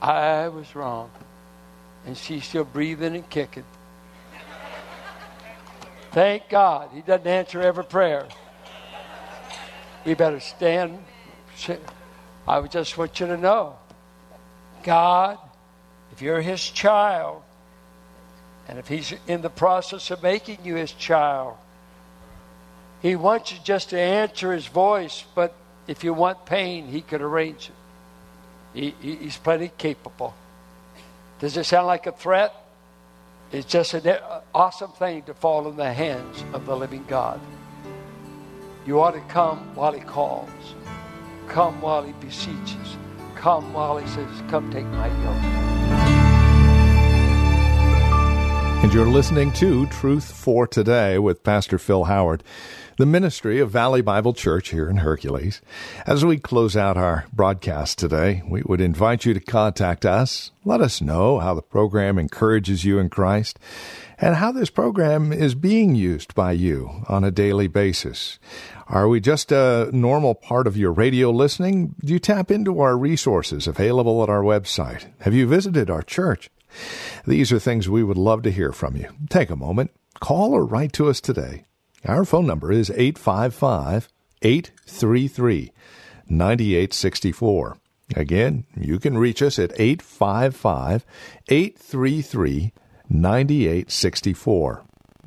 I 0.00 0.48
was 0.48 0.74
wrong. 0.74 1.10
And 2.06 2.16
she's 2.16 2.44
still 2.44 2.64
breathing 2.64 3.16
and 3.16 3.28
kicking. 3.28 3.64
Thank 6.12 6.48
God 6.48 6.90
he 6.94 7.00
doesn't 7.02 7.26
answer 7.26 7.60
every 7.60 7.84
prayer. 7.84 8.26
We 10.04 10.14
better 10.14 10.40
stand. 10.40 10.98
I 12.46 12.60
just 12.62 12.96
want 12.96 13.20
you 13.20 13.26
to 13.26 13.36
know 13.36 13.76
God, 14.82 15.38
if 16.12 16.22
you're 16.22 16.40
His 16.40 16.62
child, 16.62 17.42
and 18.68 18.78
if 18.78 18.88
He's 18.88 19.12
in 19.26 19.42
the 19.42 19.50
process 19.50 20.10
of 20.10 20.22
making 20.22 20.58
you 20.64 20.76
His 20.76 20.92
child, 20.92 21.56
He 23.02 23.16
wants 23.16 23.52
you 23.52 23.58
just 23.64 23.90
to 23.90 23.98
answer 23.98 24.52
His 24.52 24.66
voice, 24.66 25.24
but 25.34 25.54
if 25.86 26.04
you 26.04 26.14
want 26.14 26.46
pain, 26.46 26.86
He 26.86 27.00
could 27.00 27.20
arrange 27.20 27.70
it. 27.70 27.74
He, 28.74 28.94
he's 29.00 29.36
plenty 29.36 29.72
capable. 29.76 30.34
Does 31.40 31.56
it 31.56 31.64
sound 31.64 31.86
like 31.86 32.06
a 32.06 32.12
threat? 32.12 32.54
It's 33.50 33.66
just 33.66 33.94
an 33.94 34.06
uh, 34.06 34.42
awesome 34.54 34.92
thing 34.92 35.22
to 35.22 35.34
fall 35.34 35.68
in 35.68 35.76
the 35.76 35.92
hands 35.92 36.44
of 36.52 36.66
the 36.66 36.76
living 36.76 37.04
God. 37.08 37.40
You 38.88 39.02
ought 39.02 39.10
to 39.10 39.20
come 39.28 39.58
while 39.74 39.92
He 39.92 40.00
calls. 40.00 40.48
Come 41.46 41.78
while 41.82 42.02
he 42.04 42.12
beseeches. 42.12 42.96
Come 43.34 43.74
while 43.74 43.98
he 43.98 44.08
says, 44.08 44.26
Come 44.48 44.70
take 44.70 44.86
my 44.86 45.08
yoke. 45.08 45.44
And 48.82 48.94
you're 48.94 49.04
listening 49.04 49.52
to 49.52 49.84
Truth 49.88 50.32
for 50.32 50.66
Today 50.66 51.18
with 51.18 51.42
Pastor 51.42 51.78
Phil 51.78 52.04
Howard, 52.04 52.42
the 52.98 53.06
ministry 53.06 53.60
of 53.60 53.70
Valley 53.70 54.02
Bible 54.02 54.34
Church 54.34 54.70
here 54.70 54.90
in 54.90 54.96
Hercules. 54.96 55.62
As 56.04 56.24
we 56.24 56.36
close 56.36 56.76
out 56.76 56.96
our 56.96 57.26
broadcast 57.32 57.96
today, 57.96 58.42
we 58.48 58.62
would 58.66 58.80
invite 58.80 59.24
you 59.24 59.32
to 59.34 59.40
contact 59.40 60.04
us. 60.04 60.50
Let 60.64 60.80
us 60.80 61.00
know 61.00 61.38
how 61.38 61.54
the 61.54 61.62
program 61.62 62.18
encourages 62.18 62.84
you 62.84 62.98
in 62.98 63.08
Christ 63.08 63.56
and 64.18 64.34
how 64.34 64.50
this 64.50 64.68
program 64.68 65.32
is 65.32 65.54
being 65.54 65.94
used 65.94 66.34
by 66.34 66.50
you 66.50 67.04
on 67.08 67.22
a 67.22 67.30
daily 67.30 67.68
basis. 67.68 68.40
Are 68.88 69.06
we 69.06 69.20
just 69.20 69.52
a 69.52 69.90
normal 69.92 70.34
part 70.34 70.66
of 70.66 70.76
your 70.76 70.90
radio 70.90 71.30
listening? 71.30 71.94
Do 72.04 72.12
you 72.12 72.18
tap 72.18 72.50
into 72.50 72.80
our 72.80 72.98
resources 72.98 73.68
available 73.68 74.24
at 74.24 74.28
our 74.28 74.42
website? 74.42 75.06
Have 75.20 75.34
you 75.34 75.46
visited 75.46 75.88
our 75.88 76.02
church? 76.02 76.50
These 77.24 77.52
are 77.52 77.60
things 77.60 77.88
we 77.88 78.02
would 78.02 78.18
love 78.18 78.42
to 78.42 78.50
hear 78.50 78.72
from 78.72 78.96
you. 78.96 79.08
Take 79.30 79.50
a 79.50 79.56
moment, 79.56 79.92
call 80.18 80.52
or 80.52 80.66
write 80.66 80.92
to 80.94 81.08
us 81.08 81.20
today. 81.20 81.67
Our 82.04 82.24
phone 82.24 82.46
number 82.46 82.72
is 82.72 82.90
855 82.90 84.08
833 84.42 85.72
9864. 86.28 87.76
Again, 88.16 88.64
you 88.76 88.98
can 88.98 89.18
reach 89.18 89.42
us 89.42 89.58
at 89.58 89.78
855 89.78 91.04
833 91.48 92.72
9864. 93.08 94.84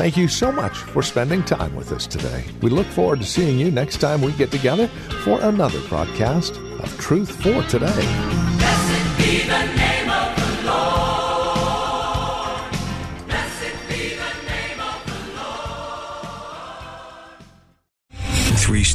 Thank 0.00 0.16
you 0.16 0.28
so 0.28 0.50
much 0.50 0.78
for 0.78 1.02
spending 1.02 1.42
time 1.42 1.76
with 1.76 1.92
us 1.92 2.06
today. 2.06 2.46
We 2.62 2.70
look 2.70 2.86
forward 2.86 3.18
to 3.18 3.26
seeing 3.26 3.58
you 3.58 3.70
next 3.70 3.98
time 3.98 4.22
we 4.22 4.32
get 4.32 4.50
together 4.50 4.86
for 5.24 5.38
another 5.42 5.78
broadcast 5.90 6.56
of 6.56 6.98
Truth 6.98 7.42
for 7.42 7.62
Today. 7.64 7.86